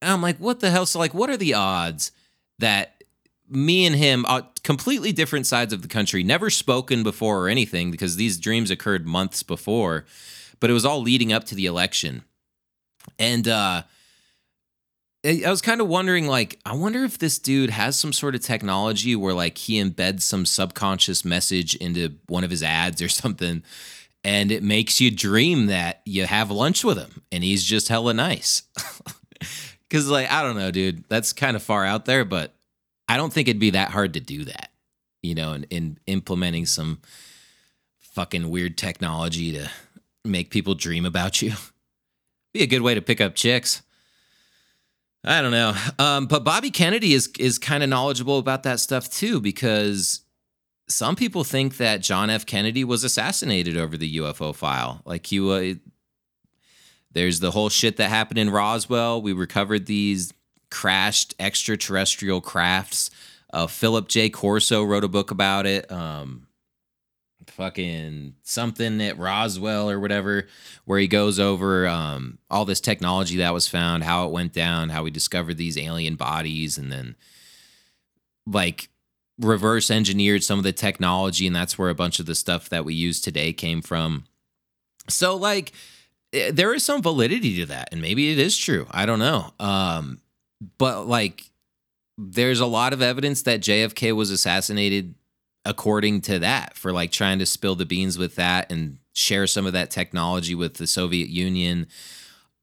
[0.00, 0.86] And I'm like, what the hell?
[0.86, 2.12] So, like, what are the odds
[2.58, 3.04] that
[3.46, 7.90] me and him are completely different sides of the country, never spoken before or anything
[7.90, 10.06] because these dreams occurred months before,
[10.60, 12.24] but it was all leading up to the election.
[13.18, 13.82] And uh
[15.24, 18.40] I was kind of wondering like I wonder if this dude has some sort of
[18.40, 23.62] technology where like he embeds some subconscious message into one of his ads or something
[24.24, 28.14] and it makes you dream that you have lunch with him and he's just hella
[28.14, 28.62] nice.
[29.90, 31.04] Cuz like I don't know, dude.
[31.08, 32.54] That's kind of far out there, but
[33.08, 34.70] I don't think it'd be that hard to do that,
[35.22, 36.98] you know, in implementing some
[37.98, 39.70] fucking weird technology to
[40.24, 41.52] make people dream about you.
[42.52, 43.82] Be a good way to pick up chicks.
[45.24, 45.74] I don't know.
[45.98, 50.22] Um, but Bobby Kennedy is is kind of knowledgeable about that stuff too, because
[50.88, 52.46] some people think that John F.
[52.46, 55.02] Kennedy was assassinated over the UFO file.
[55.04, 55.76] Like he was.
[57.10, 59.22] There's the whole shit that happened in Roswell.
[59.22, 60.32] We recovered these
[60.70, 63.10] crashed extraterrestrial crafts.
[63.52, 64.28] Uh, Philip J.
[64.28, 65.90] Corso wrote a book about it.
[65.90, 66.48] Um,
[67.50, 70.46] fucking something at Roswell or whatever,
[70.84, 74.90] where he goes over um, all this technology that was found, how it went down,
[74.90, 77.16] how we discovered these alien bodies, and then
[78.46, 78.90] like
[79.38, 82.84] reverse engineered some of the technology, and that's where a bunch of the stuff that
[82.84, 84.24] we use today came from.
[85.08, 85.72] So, like,
[86.32, 88.86] eh, there is some validity to that, and maybe it is true.
[88.90, 89.52] I don't know.
[89.60, 90.20] Um,
[90.78, 91.50] but like
[92.16, 95.14] there's a lot of evidence that JFK was assassinated
[95.64, 99.66] according to that for like trying to spill the beans with that and share some
[99.66, 101.86] of that technology with the Soviet Union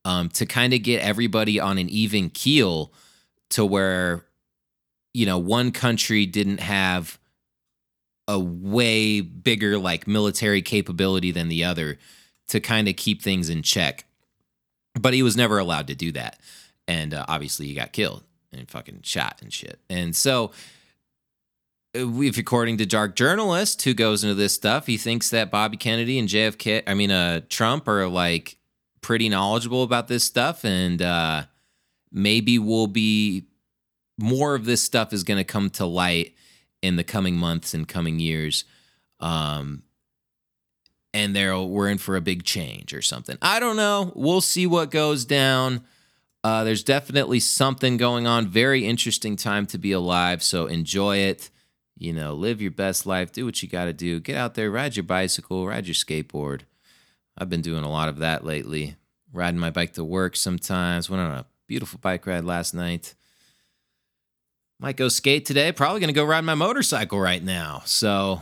[0.04, 2.92] um, to kind of get everybody on an even keel
[3.50, 4.26] to where
[5.16, 7.20] you know one country didn't have
[8.28, 11.98] a way bigger like military capability than the other
[12.48, 14.06] to kind of keep things in check
[15.00, 16.40] but he was never allowed to do that
[16.88, 18.24] and uh, obviously he got killed
[18.56, 19.80] and fucking shot and shit.
[19.90, 20.52] And so,
[21.96, 25.78] uh, if according to Dark Journalist, who goes into this stuff, he thinks that Bobby
[25.78, 28.58] Kennedy and JFK, I mean, uh, Trump are like
[29.02, 31.44] pretty knowledgeable about this stuff, and uh,
[32.12, 33.46] maybe we'll be
[34.18, 36.36] more of this stuff is going to come to light
[36.82, 38.64] in the coming months and coming years.
[39.20, 39.84] Um,
[41.14, 43.38] and there we're in for a big change or something.
[43.42, 44.12] I don't know.
[44.16, 45.86] We'll see what goes down.
[46.44, 48.48] Uh, there's definitely something going on.
[48.48, 50.44] Very interesting time to be alive.
[50.44, 51.50] So enjoy it.
[51.98, 53.32] You know, live your best life.
[53.32, 54.20] Do what you got to do.
[54.20, 56.62] Get out there, ride your bicycle, ride your skateboard.
[57.38, 58.96] I've been doing a lot of that lately.
[59.32, 61.10] Riding my bike to work sometimes.
[61.10, 63.16] Went on a beautiful bike ride last night.
[64.80, 65.72] Might go skate today.
[65.72, 67.82] Probably going to go ride my motorcycle right now.
[67.86, 68.42] So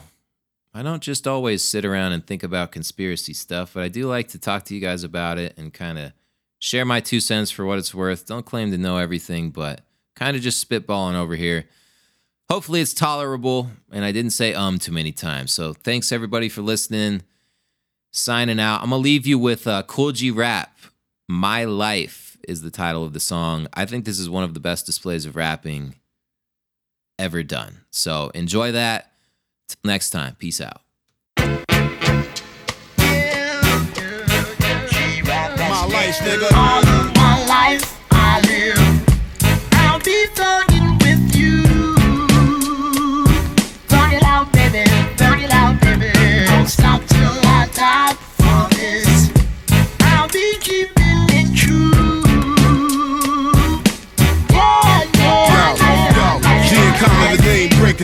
[0.73, 4.29] I don't just always sit around and think about conspiracy stuff, but I do like
[4.29, 6.13] to talk to you guys about it and kind of
[6.57, 8.25] share my two cents for what it's worth.
[8.25, 9.81] Don't claim to know everything, but
[10.15, 11.65] kind of just spitballing over here.
[12.49, 15.51] Hopefully it's tolerable, and I didn't say um too many times.
[15.51, 17.21] So thanks everybody for listening.
[18.11, 18.81] Signing out.
[18.81, 20.75] I'm gonna leave you with uh, Kool G Rap.
[21.27, 23.67] My Life is the title of the song.
[23.73, 25.95] I think this is one of the best displays of rapping
[27.20, 27.82] ever done.
[27.91, 29.11] So enjoy that.
[29.68, 30.36] Till next time.
[30.36, 30.82] Peace out.
[35.74, 36.82] My life, nigga.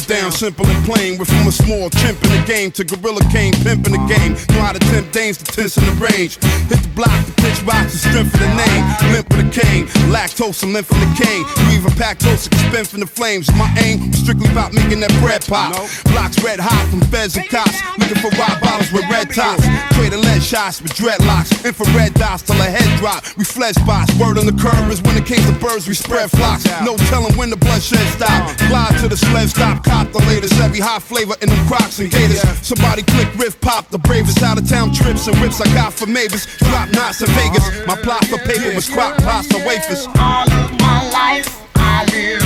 [0.09, 1.19] Down simple and plain.
[1.19, 4.33] We're from a small chimp in the game to gorilla king, pimp in the game.
[4.57, 6.41] Know how to tempt dames to tense in the range.
[6.65, 8.81] Hit the block, the pitch rocks, the strength of the name.
[9.13, 11.45] Limp with a cane, lactose and lymph in the cane.
[11.61, 13.53] You even pack toast, spin from the flames.
[13.53, 15.77] My aim was strictly about making that bread pop.
[16.09, 17.77] Blocks red hot from feds and cops.
[18.01, 19.61] Looking for rock bottles with red tops.
[19.93, 21.53] Trading lead shots with dreadlocks.
[21.61, 23.21] Infrared dots till a head drop.
[23.37, 24.09] We flesh spots.
[24.17, 26.65] Word on the curb is when it came to birds, we spread flocks.
[26.81, 28.57] No telling when the bloodshed stop.
[28.73, 29.85] Glide to the sled stop.
[30.11, 30.59] The latest.
[30.59, 32.41] Every hot flavor in them crocs and gators.
[32.65, 33.89] Somebody click riff pop.
[33.89, 36.47] The bravest out of town trips and whips I got for Mavis.
[36.57, 37.85] Drop knots in Vegas.
[37.85, 40.07] My plot for paper was crock pasta wafers.
[40.17, 42.43] All of my life I live.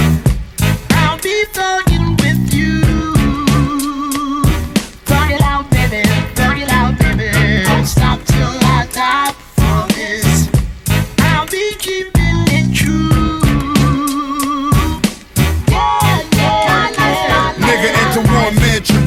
[0.92, 2.82] I'll be thugging with you.
[5.06, 6.04] Thug it out, baby.
[6.36, 7.64] Thug it out, baby.
[7.66, 10.50] Don't stop till I die for this.
[11.20, 12.13] I'll be keeping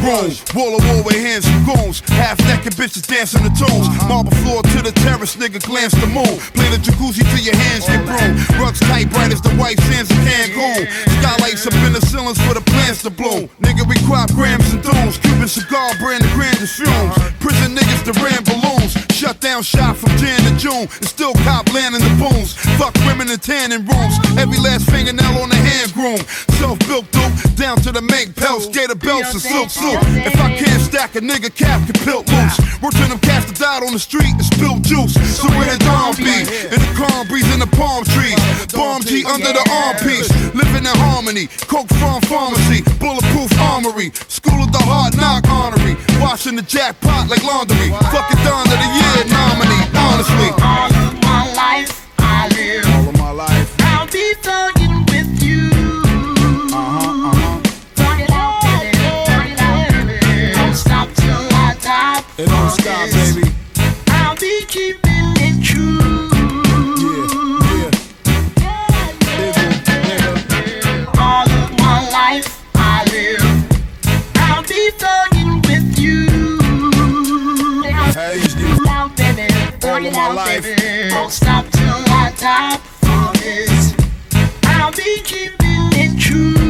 [0.06, 0.30] room.
[0.54, 2.00] Wall to wall with hands and goons.
[2.14, 3.90] Half naked bitches dancing the tunes.
[4.06, 6.38] Marble floor to the terrace, nigga glance the moon.
[6.54, 8.38] Play the jacuzzi till your hands get brune.
[8.62, 10.86] Rugs tight, bright as the white sands of Cancun.
[11.18, 13.50] Skylights up in the ceilings for the plants to bloom.
[13.60, 15.18] Nigga, we crop grams and dunes.
[15.18, 17.14] Cuban cigar brand the grandest fumes.
[17.42, 18.94] Prison niggas that ran balloons.
[19.10, 20.86] Shut down shop from Jan to June.
[20.86, 22.54] And still cop land in the booms.
[22.78, 24.14] Fuck women in tanning rooms.
[24.38, 26.20] Every last fingernail on the hand groom.
[26.60, 28.66] Self built dope down to the make pelts.
[28.68, 29.70] Gator belts and silk
[30.26, 32.56] If I can't stack a nigga cap can pilt loose.
[32.82, 35.14] Work to them cats that died on the street and spilled juice.
[35.36, 36.46] So where the dawn be?
[36.72, 38.36] In the calm breeze in the palm trees.
[38.72, 40.28] Bomb G under the armpiece.
[40.54, 41.46] Living in harmony.
[41.68, 42.82] Coke from pharmacy.
[42.98, 44.12] Bulletproof armory.
[44.28, 45.96] School of the hard knock honorary.
[46.20, 47.90] Washing the jackpot like laundry.
[48.12, 49.84] Fucking Don of the year nominee.
[49.96, 50.95] Honestly.
[80.28, 80.62] My life.
[80.62, 81.10] baby.
[81.10, 83.94] Don't stop till I die for this.
[84.64, 86.65] I'll be keeping it true.